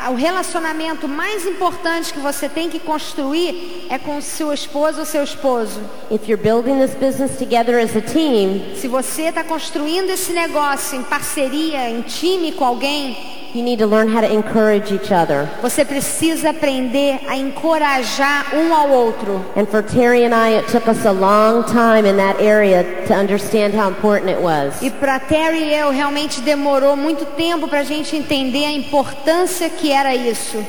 o 0.09 0.15
relacionamento 0.15 1.07
mais 1.07 1.45
importante 1.45 2.13
que 2.13 2.19
você 2.19 2.47
tem 2.47 2.69
que 2.69 2.79
construir 2.79 3.87
é 3.89 3.97
com 3.97 4.21
seu 4.21 4.53
esposo 4.53 4.99
ou 4.99 5.05
seu 5.05 5.23
esposo. 5.23 5.79
If 6.11 6.27
you're 6.27 6.41
building 6.41 6.79
this 6.79 6.93
business 6.93 7.37
together 7.37 7.79
as 7.79 7.95
a 7.95 8.01
team, 8.01 8.75
Se 8.75 8.87
você 8.87 9.23
está 9.23 9.43
construindo 9.43 10.11
esse 10.11 10.33
negócio 10.33 10.99
em 10.99 11.03
parceria, 11.03 11.89
em 11.89 12.01
time 12.01 12.51
com 12.51 12.63
alguém, 12.63 13.40
You 13.53 13.63
need 13.63 13.79
to 13.79 13.87
learn 13.87 14.07
how 14.07 14.21
to 14.21 14.31
encourage 14.31 14.93
each 14.93 15.11
other. 15.11 15.49
Você 15.61 15.83
precisa 15.83 16.51
aprender 16.51 17.19
a 17.27 17.35
encorajar 17.35 18.55
um 18.55 18.73
ao 18.73 18.89
outro. 18.89 19.43
And 19.57 19.65
for 19.65 19.83
Terry 19.83 20.23
and 20.23 20.33
I, 20.33 20.59
it 20.59 20.67
took 20.69 20.87
us 20.87 21.05
a 21.05 21.11
long 21.11 21.65
time 21.65 22.05
in 22.05 22.15
that 22.15 22.39
area 22.39 22.83
to 23.07 23.13
understand 23.13 23.73
how 23.73 23.89
important 23.89 24.31
it 24.31 24.41
was. 24.41 24.81
E 24.81 24.89
para 24.89 25.19
Terry 25.19 25.63
e 25.63 25.73
eu 25.73 25.89
realmente 25.89 26.39
demorou 26.39 26.95
muito 26.95 27.25
tempo 27.25 27.67
para 27.67 27.79
a 27.79 27.83
gente 27.83 28.15
entender 28.15 28.65
a 28.65 28.71
importância 28.71 29.69
que 29.69 29.91
era 29.91 30.15
isso. 30.15 30.63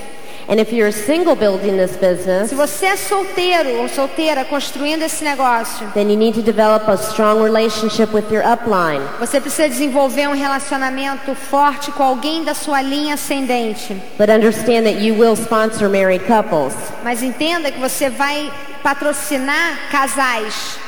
And 0.48 0.61
if 0.61 0.72
you're 0.72 0.88
a 0.88 0.92
single 0.92 1.37
building 1.37 1.76
this 1.76 1.96
business, 1.96 2.48
Se 2.50 2.55
você 2.55 2.87
é 2.87 2.96
solteiro 2.96 3.81
ou 3.81 3.88
solteira 3.88 4.44
construindo 4.44 5.02
esse 5.02 5.24
negócio, 5.24 5.87
then 5.94 6.11
you 6.11 6.16
need 6.16 6.35
to 6.35 6.42
develop 6.42 6.88
a 6.90 6.94
strong 6.94 7.42
relationship 7.42 8.12
with 8.12 8.24
your 8.31 8.42
upline. 8.44 9.00
você 9.20 9.40
precisa 9.40 9.68
desenvolver 9.68 10.28
um 10.28 10.35
relacionamento 10.35 11.35
forte 11.35 11.92
com 11.92 12.02
alguém 12.02 12.44
da 12.44 12.55
sua 12.55 12.83
linha 12.83 13.14
ascendente. 13.14 13.94
But 14.18 14.31
understand 14.31 14.85
that 14.85 15.00
you 15.00 15.14
will 15.14 15.35
sponsor 15.37 15.88
married 15.88 16.24
couples. 16.26 16.74
Mas 17.05 17.22
entenda 17.22 17.70
que 17.70 17.78
você 17.78 18.11
vai 18.11 18.50
patrocinar 18.83 19.78
casais. 19.90 20.82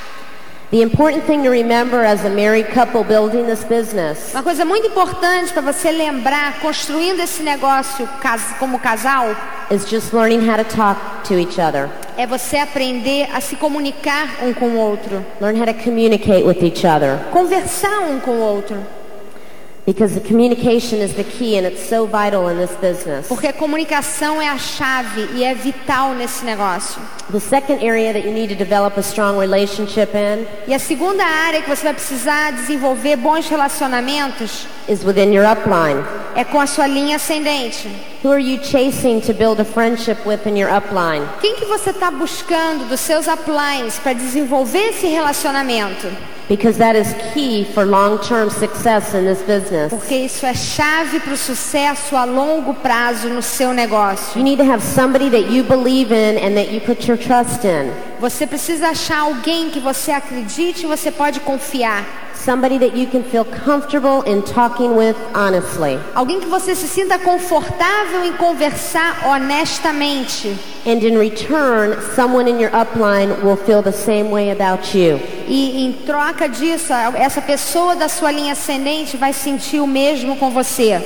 Uma 4.33 4.43
coisa 4.43 4.65
muito 4.65 4.89
importante 4.89 5.53
para 5.53 5.63
você 5.63 5.93
lembrar, 5.93 6.59
construindo 6.59 7.21
esse 7.21 7.45
negócio 7.45 8.09
como 8.59 8.81
casal, 8.81 9.37
is 9.71 9.89
just 9.89 10.13
learning 10.13 10.41
how 10.51 10.57
to 10.57 10.65
talk 10.65 11.01
to 11.29 11.35
each 11.35 11.61
other. 11.61 11.89
é 12.17 12.27
você 12.27 12.57
aprender 12.57 13.29
a 13.33 13.41
se 13.41 13.55
comunicar 13.55 14.29
um 14.43 14.53
com 14.53 14.71
o 14.71 14.77
outro, 14.77 15.25
Learn 15.41 15.61
how 15.61 15.67
to 15.67 15.75
communicate 15.75 16.43
with 16.43 16.61
each 16.61 16.85
other. 16.85 17.21
conversar 17.31 18.01
um 18.01 18.19
com 18.19 18.33
o 18.33 18.41
outro. 18.41 18.77
Porque 23.29 23.47
a 23.47 23.53
comunicação 23.53 24.41
é 24.41 24.49
a 24.49 24.57
chave 24.57 25.29
e 25.35 25.45
é 25.45 25.55
vital 25.55 26.15
nesse 26.15 26.43
negócio. 26.43 27.03
The 27.31 27.39
second 27.39 27.87
area 27.87 28.15
that 28.15 28.27
you 28.27 28.33
need 28.33 28.49
to 28.49 28.55
develop 28.55 28.99
a 28.99 29.03
strong 29.03 29.39
relationship 29.39 30.15
in 30.15 30.47
E 30.67 30.73
a 30.73 30.79
segunda 30.79 31.23
área 31.23 31.61
que 31.61 31.69
você 31.69 31.85
vai 31.85 31.93
precisar 31.95 32.53
desenvolver 32.53 33.17
bons 33.17 33.47
relacionamentos 33.47 34.67
is 34.89 35.05
within 35.05 35.35
your 35.35 35.45
upline. 35.47 36.03
é 36.35 36.45
com 36.45 36.59
a 36.59 36.67
sua 36.67 36.87
linha 36.87 37.17
ascendente. 37.17 38.14
Who 38.25 38.31
are 38.31 38.39
you 38.39 38.57
chasing 38.57 39.21
to 39.27 39.35
build 39.35 39.61
a 39.61 39.67
friendship 39.67 40.25
with 40.25 40.47
in 40.47 40.57
your 40.57 40.71
upline? 40.71 41.29
Quem 41.43 41.57
que 41.57 41.67
você 41.67 41.91
está 41.91 42.11
buscando 42.11 42.89
dos 42.89 43.01
seus 43.01 43.29
uplines 43.29 43.99
para 43.99 44.15
desenvolver 44.15 44.79
esse 44.79 45.07
relacionamento? 45.09 46.11
Because 46.49 46.79
that 46.79 46.97
is 46.97 47.15
key 47.35 47.67
for 47.75 47.85
long-term 47.85 48.49
success 48.49 49.13
in 49.13 49.27
this 49.27 49.43
business. 49.43 49.91
Porque 49.91 50.15
isso 50.15 50.47
é 50.47 50.55
chave 50.55 51.21
para 51.21 51.35
o 51.35 51.37
sucesso 51.37 52.17
a 52.17 52.25
longo 52.25 52.73
prazo 52.73 53.29
no 53.29 53.43
seu 53.43 53.75
negócio. 53.75 54.39
You 54.39 54.43
need 54.45 54.57
to 54.57 54.73
have 54.73 54.83
somebody 54.83 55.29
that 55.29 55.53
you 55.53 55.63
believe 55.63 56.11
in 56.11 56.39
and 56.39 56.55
that 56.55 56.73
you 56.73 56.81
put 56.81 57.07
your 57.07 57.19
trust 57.19 57.67
in. 57.67 57.93
Você 58.21 58.47
precisa 58.47 58.89
achar 58.89 59.19
alguém 59.19 59.69
que 59.69 59.81
você 59.81 60.13
acredite 60.13 60.85
e 60.85 60.87
você 60.87 61.11
pode 61.11 61.41
confiar. 61.41 62.24
Somebody 62.45 62.77
that 62.77 62.95
you 62.95 63.07
can 63.07 63.23
feel 63.23 63.47
comfortable 63.47 64.21
in 64.25 64.43
talking 64.43 64.95
with 64.95 65.17
honestly. 65.35 65.99
Alguém 66.15 66.41
que 66.41 66.47
você 66.47 66.75
se 66.75 66.87
sinta 66.87 67.19
confortável 67.19 68.23
em 68.23 68.35
conversar 68.35 69.27
honestamente. 69.27 70.55
And 70.85 71.03
in 71.03 71.17
return, 71.17 71.97
someone 72.15 72.47
in 72.47 72.61
your 72.61 72.71
upline 72.73 73.43
will 73.43 73.57
feel 73.57 73.81
the 73.81 73.93
same 73.93 74.31
way 74.31 74.51
about 74.51 74.95
you. 74.95 75.19
E 75.49 75.87
em 75.87 75.93
troca 76.05 76.47
disso, 76.47 76.93
essa 77.15 77.41
pessoa 77.41 77.97
da 77.97 78.11
sua 78.11 78.31
linha 78.31 78.53
ascendente 78.53 79.17
vai 79.17 79.33
sentir 79.33 79.81
o 79.81 79.87
mesmo 79.87 80.37
com 80.37 80.51
você. 80.51 81.01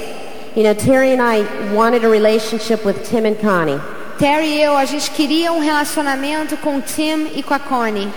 You 0.57 0.64
know, 0.64 0.74
Terry 0.74 1.12
and 1.12 1.22
I 1.22 1.44
wanted 1.72 2.05
a 2.05 2.09
relationship 2.09 2.85
with 2.85 3.09
Tim 3.09 3.27
and 3.27 3.37
Connie, 3.37 3.81
Terry 4.18 4.48
e 4.48 4.61
eu, 4.61 4.76
a 4.76 4.85
gente 4.85 5.12
queria 5.12 5.52
um 5.52 5.61
relacionamento 5.61 6.57
com 6.57 6.76
o 6.76 6.81
Tim 6.81 7.31
e 7.37 7.42
com 7.42 7.54
a 7.54 7.59
Connie. 7.61 8.09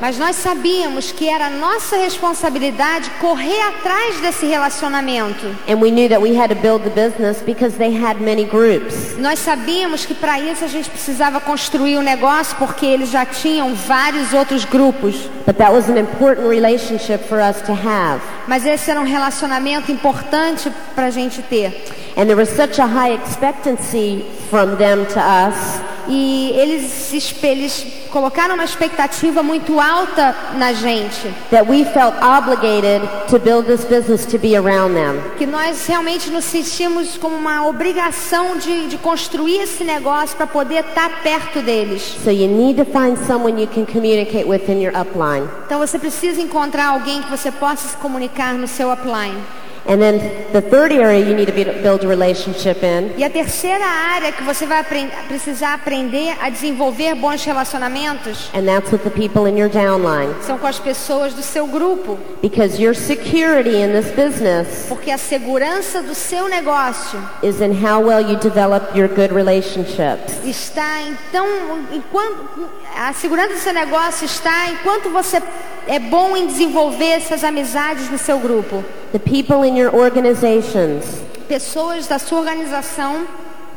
Mas 0.00 0.18
nós 0.18 0.36
sabíamos 0.36 1.12
que 1.12 1.28
era 1.28 1.48
nossa 1.48 1.96
responsabilidade 1.96 3.10
correr 3.20 3.60
atrás 3.68 4.20
desse 4.20 4.44
relacionamento. 4.46 5.46
And 5.66 5.76
we 5.80 5.90
knew 5.90 6.10
that 6.10 6.20
we 6.20 6.38
had 6.38 6.48
to 6.48 6.54
build 6.54 6.84
the 6.84 6.90
business 6.90 7.42
because 7.42 7.76
they 7.78 7.94
had 7.94 8.20
many 8.20 8.44
groups. 8.44 9.16
Nós 9.18 9.38
sabíamos 9.38 10.04
que 10.04 10.14
para 10.14 10.38
isso 10.38 10.64
a 10.64 10.68
gente 10.68 10.90
precisava 10.90 11.40
construir 11.40 11.96
o 11.96 12.02
negócio 12.02 12.54
porque 12.58 12.84
eles 12.84 13.10
já 13.10 13.24
tinham 13.24 13.74
vários 13.74 14.34
outros 14.34 14.66
grupos. 14.66 15.28
But 15.46 15.56
that 15.56 15.72
was 15.72 15.88
an 15.88 15.98
important 15.98 16.48
relationship 16.48 17.26
for 17.28 17.38
us 17.38 17.60
to 17.62 17.72
have. 17.72 18.20
Mas 18.46 18.66
esse 18.66 18.90
era 18.90 19.00
um 19.00 19.04
relacionamento 19.04 19.90
importante 19.92 20.70
para 20.94 21.06
a 21.06 21.10
gente 21.10 21.42
ter. 21.42 21.84
And 22.16 22.26
there 22.26 22.36
was 22.36 22.50
such 22.50 22.80
a 22.80 22.86
high 22.86 23.14
expectancy 23.14 24.24
from 24.50 24.76
them 24.76 25.06
to 25.06 25.18
us 25.18 25.80
E 26.08 26.52
eles, 26.56 27.12
eles 27.42 27.86
colocaram 28.12 28.54
uma 28.54 28.64
expectativa 28.64 29.42
muito 29.42 29.80
alta 29.80 30.36
na 30.58 30.72
gente. 30.72 31.32
that 31.50 31.68
we 31.68 31.84
felt 31.84 32.14
obligated 32.22 33.02
to 33.28 33.38
build 33.38 33.66
this 33.66 33.84
business 33.84 34.26
to 34.26 34.38
be 34.38 34.54
around 34.54 34.94
them. 34.94 35.20
Que 35.38 35.46
nós 35.46 35.86
realmente 35.86 36.30
nos 36.30 36.44
sentimos 36.44 37.16
como 37.16 37.34
uma 37.34 37.66
obrigação 37.66 38.56
de, 38.58 38.88
de 38.88 38.98
construir 38.98 39.62
esse 39.62 39.82
negócio 39.82 40.36
para 40.36 40.46
poder 40.46 40.84
estar 40.84 41.22
perto 41.22 41.60
deles. 41.62 42.02
So 42.22 42.30
you 42.30 42.48
need 42.48 42.76
to 42.76 42.84
find 42.84 43.16
someone 43.26 43.60
you 43.60 43.68
can 43.68 43.86
communicate 43.86 44.44
with 44.44 44.68
in 44.68 44.82
your 44.82 44.94
upline. 44.94 45.48
Então 45.66 45.78
você 45.78 45.98
precisa 45.98 46.40
encontrar 46.40 46.88
alguém 46.88 47.22
que 47.22 47.30
você 47.30 47.50
possa 47.50 47.88
se 47.88 47.96
comunicar 47.96 48.54
no 48.54 48.68
seu 48.68 48.92
upline. 48.92 49.38
And 49.84 50.00
then 50.00 50.20
the 50.52 50.60
third 50.62 50.92
area 50.92 51.18
you 51.26 51.34
need 51.34 51.46
to 51.46 51.52
build 51.82 52.04
a 52.04 52.08
relationship 52.08 52.84
in 52.84 53.12
E 53.18 53.24
a 53.24 53.30
terceira 53.30 53.84
área 53.84 54.30
que 54.30 54.42
você 54.44 54.64
vai 54.64 54.84
precisar 55.26 55.74
aprender 55.74 56.36
a 56.40 56.48
desenvolver 56.50 57.14
bons 57.16 57.44
relacionamentos 57.44 58.48
and 58.54 58.64
that's 58.64 58.92
with 58.92 59.02
the 59.02 59.10
people 59.10 59.46
in 59.48 59.58
your 59.58 59.68
downline. 59.68 60.32
são 60.42 60.56
com 60.56 60.66
as 60.68 60.78
pessoas 60.78 61.34
do 61.34 61.42
seu 61.42 61.66
grupo. 61.66 62.18
Because 62.40 62.80
your 62.80 62.94
security 62.94 63.76
in 63.82 63.92
this 63.92 64.10
business 64.14 64.86
Porque 64.88 65.10
a 65.10 65.18
segurança 65.18 66.00
do 66.00 66.14
seu 66.14 66.48
negócio 66.48 67.18
is 67.42 67.60
in 67.60 67.72
how 67.72 68.00
well 68.00 68.20
you 68.20 68.36
develop 68.38 68.96
your 68.96 69.08
good 69.08 69.32
relationships. 69.34 70.32
está 70.44 71.00
então 71.08 71.46
enquanto 71.92 72.68
a 72.96 73.12
segurança 73.14 73.54
do 73.54 73.58
seu 73.58 73.72
negócio 73.72 74.24
está 74.26 74.68
enquanto 74.70 75.10
você 75.10 75.42
é 75.86 75.98
bom 75.98 76.36
em 76.36 76.46
desenvolver 76.46 77.12
essas 77.12 77.44
amizades 77.44 78.10
no 78.10 78.18
seu 78.18 78.38
grupo. 78.38 78.84
The 79.12 79.18
people 79.18 79.66
in 79.66 79.76
your 79.78 79.94
organizations, 79.94 81.04
Pessoas 81.48 82.06
da 82.06 82.18
sua 82.18 82.40
organização, 82.40 83.26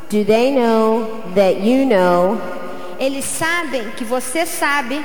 do 0.08 0.24
they 0.24 0.50
know 0.50 1.22
that 1.34 1.60
you 1.60 1.84
know 1.84 2.40
eles 2.98 3.24
sabem 3.24 3.90
que 3.96 4.04
você 4.04 4.46
sabe 4.46 5.04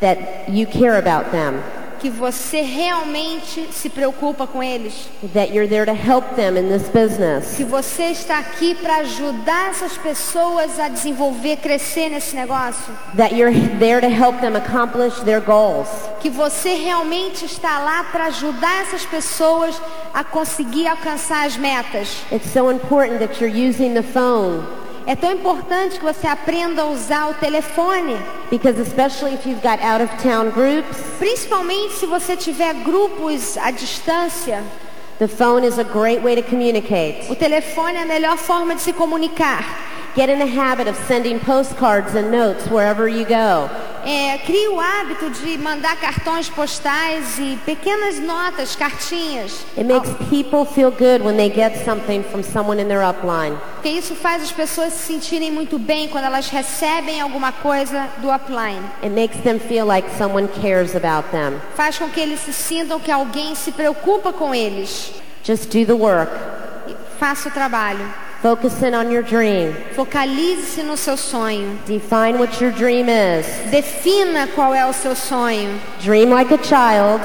that 0.00 0.20
you 0.48 0.66
care 0.66 0.96
about 0.96 1.30
them? 1.30 1.60
Que 1.98 2.10
você 2.10 2.62
realmente 2.62 3.68
se 3.72 3.88
preocupa 3.88 4.46
com 4.46 4.62
eles. 4.62 5.08
That 5.34 5.52
you're 5.52 5.68
there 5.68 5.84
to 5.84 5.92
help 5.92 6.34
them 6.36 6.56
in 6.56 6.68
this 6.68 6.88
business? 6.88 7.56
Que 7.56 7.64
você 7.64 8.04
está 8.04 8.38
aqui 8.38 8.74
para 8.74 8.98
ajudar 8.98 9.70
essas 9.70 9.96
pessoas 9.96 10.78
a 10.78 10.88
desenvolver, 10.88 11.56
crescer 11.56 12.08
nesse 12.08 12.34
negócio. 12.34 12.92
That 13.16 13.34
you're 13.34 13.52
there 13.78 14.00
to 14.00 14.08
help 14.08 14.40
them 14.40 14.56
accomplish 14.56 15.20
their 15.24 15.40
goals? 15.40 15.88
Que 16.20 16.30
você 16.30 16.74
realmente 16.74 17.44
está 17.44 17.78
lá 17.78 18.04
para 18.04 18.26
ajudar 18.26 18.82
essas 18.82 19.04
pessoas 19.04 19.80
a 20.14 20.24
conseguir 20.24 20.86
alcançar 20.86 21.46
as 21.46 21.56
metas. 21.56 22.24
It's 22.32 22.50
so 22.52 22.70
important 22.70 23.18
that 23.20 23.40
you're 23.40 23.68
using 23.68 23.94
the 23.94 24.02
phone 24.02 24.87
É 25.08 25.16
tão 25.16 25.32
importante 25.32 25.98
que 25.98 26.04
você 26.04 26.26
aprenda 26.26 26.82
a 26.82 26.84
usar 26.84 27.30
o 27.30 27.34
telefone, 27.34 28.14
because 28.50 28.78
especially 28.78 29.32
if 29.32 29.46
you've 29.46 29.62
got 29.62 29.82
out 29.82 30.02
of 30.02 30.14
town 30.22 30.50
groups, 30.50 30.98
principalmente 31.18 31.94
se 31.94 32.04
você 32.04 32.36
tiver 32.36 32.74
grupos 32.84 33.56
à 33.56 33.70
distância. 33.70 34.62
the 35.18 35.26
phone 35.26 35.64
is 35.64 35.78
a 35.78 35.84
great 35.84 36.22
way 36.22 36.34
to 36.34 36.42
communicate. 36.42 37.26
O 37.30 37.34
telefone 37.34 37.96
é 37.96 38.02
a 38.02 38.04
melhor 38.04 38.36
forma 38.36 38.74
de 38.74 38.82
se 38.82 38.92
comunicar. 38.92 39.64
Get 40.14 40.28
in 40.28 40.38
the 40.38 40.46
habit 40.46 40.86
of 40.86 40.96
sending 41.06 41.40
postcards 41.40 42.14
and 42.14 42.30
notes 42.30 42.66
wherever 42.68 43.08
you 43.08 43.24
go. 43.24 43.70
É, 44.10 44.38
crie 44.38 44.66
o 44.68 44.80
hábito 44.80 45.28
de 45.28 45.58
mandar 45.58 45.94
cartões 45.96 46.48
postais 46.48 47.38
e 47.38 47.58
pequenas 47.66 48.18
notas, 48.18 48.74
cartinhas. 48.74 49.66
It 49.76 49.84
makes 49.84 50.10
people 50.30 50.64
feel 50.64 50.90
good 50.90 51.22
when 51.22 51.36
they 51.36 51.50
get 51.50 51.84
something 51.84 52.22
from 52.22 52.42
someone 52.42 52.80
in 52.80 52.88
their 52.88 53.02
upline. 53.02 53.54
Porque 53.74 53.90
isso 53.90 54.14
faz 54.14 54.42
as 54.42 54.50
pessoas 54.50 54.94
se 54.94 55.12
sentirem 55.12 55.50
muito 55.50 55.78
bem 55.78 56.08
quando 56.08 56.24
elas 56.24 56.48
recebem 56.48 57.20
alguma 57.20 57.52
coisa 57.52 58.08
do 58.22 58.32
upline. 58.32 58.80
It 59.02 59.10
makes 59.10 59.42
them 59.42 59.58
feel 59.58 59.84
like 59.84 60.08
someone 60.16 60.48
cares 60.62 60.96
about 60.96 61.28
them. 61.30 61.60
Faz 61.74 61.98
com 61.98 62.08
que 62.08 62.18
eles 62.18 62.40
se 62.40 62.54
sintam 62.54 62.98
que 62.98 63.12
alguém 63.12 63.54
se 63.54 63.72
preocupa 63.72 64.32
com 64.32 64.54
eles. 64.54 65.12
Just 65.44 65.66
do 65.66 65.84
the 65.84 65.92
work. 65.92 66.32
Faça 67.18 67.50
o 67.50 67.52
trabalho. 67.52 68.27
Focus 68.42 68.82
in 68.82 68.94
on 68.94 69.10
your 69.10 69.22
dream. 69.22 69.74
Focalize-se 69.96 70.84
no 70.84 70.96
seu 70.96 71.16
sonho. 71.16 71.76
Define 71.86 72.38
what 72.38 72.60
your 72.60 72.70
dream 72.70 73.08
is. 73.08 73.44
Defina 73.68 74.46
qual 74.54 74.72
é 74.72 74.86
o 74.86 74.92
seu 74.92 75.16
sonho. 75.16 75.76
Dream 76.00 76.30
like 76.30 76.52
a 76.52 76.62
child. 76.62 77.20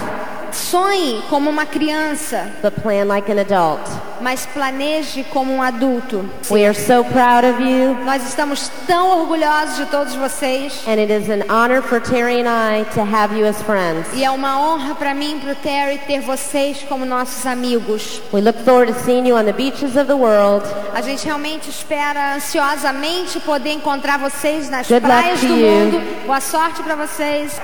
Sonhe 0.54 1.22
como 1.30 1.50
uma 1.50 1.66
criança, 1.66 2.48
but 2.62 2.74
plan 2.82 3.06
like 3.06 3.32
an 3.32 3.40
adult. 3.40 3.82
mas 4.22 4.46
planeje 4.46 5.24
como 5.26 5.52
um 5.54 5.62
adulto. 5.62 6.24
We 6.50 6.66
are 6.66 6.74
so 6.74 7.04
proud 7.04 7.44
of 7.46 7.62
you, 7.62 7.96
Nós 8.06 8.24
estamos 8.28 8.72
tão 8.88 9.20
orgulhosos 9.22 9.76
de 9.78 9.86
todos 9.88 10.14
vocês. 10.16 10.82
and 10.88 11.00
it 11.00 11.12
is 11.12 11.30
an 11.30 11.44
honor 11.50 11.82
for 11.82 12.00
Terry 12.00 12.40
and 12.42 12.48
I 12.48 12.86
to 12.94 13.02
have 13.02 13.36
you 13.38 13.46
as 13.48 13.62
friends. 13.64 14.08
E 14.14 14.24
é 14.24 14.30
uma 14.32 14.60
honra 14.60 14.96
para 14.96 15.14
mim 15.14 15.38
e 15.38 15.40
para 15.40 15.52
o 15.52 15.56
Terry 15.56 15.98
ter 16.08 16.22
vocês 16.22 16.86
como 16.88 17.06
nossos 17.06 17.46
amigos. 17.46 18.22
We 18.32 18.42
look 18.42 18.60
forward 18.64 18.94
to 18.94 19.00
seeing 19.04 19.28
you 19.28 19.36
on 19.36 19.44
the 19.46 19.54
beaches 19.54 19.96
of 19.98 20.06
the 20.06 20.14
world. 20.16 20.66
A 20.94 21.02
gente 21.02 21.26
realmente 21.26 21.70
espera 21.70 22.36
ansiosamente 22.36 23.40
poder 23.42 23.72
encontrar 23.72 24.18
vocês 24.20 24.70
nas 24.70 24.88
Good 24.88 25.02
praias 25.02 25.40
do 25.42 25.48
you. 25.48 25.56
mundo. 25.58 26.26
Boa 26.26 26.40
sorte 26.40 26.82
para 26.84 26.96
vocês. 26.96 27.60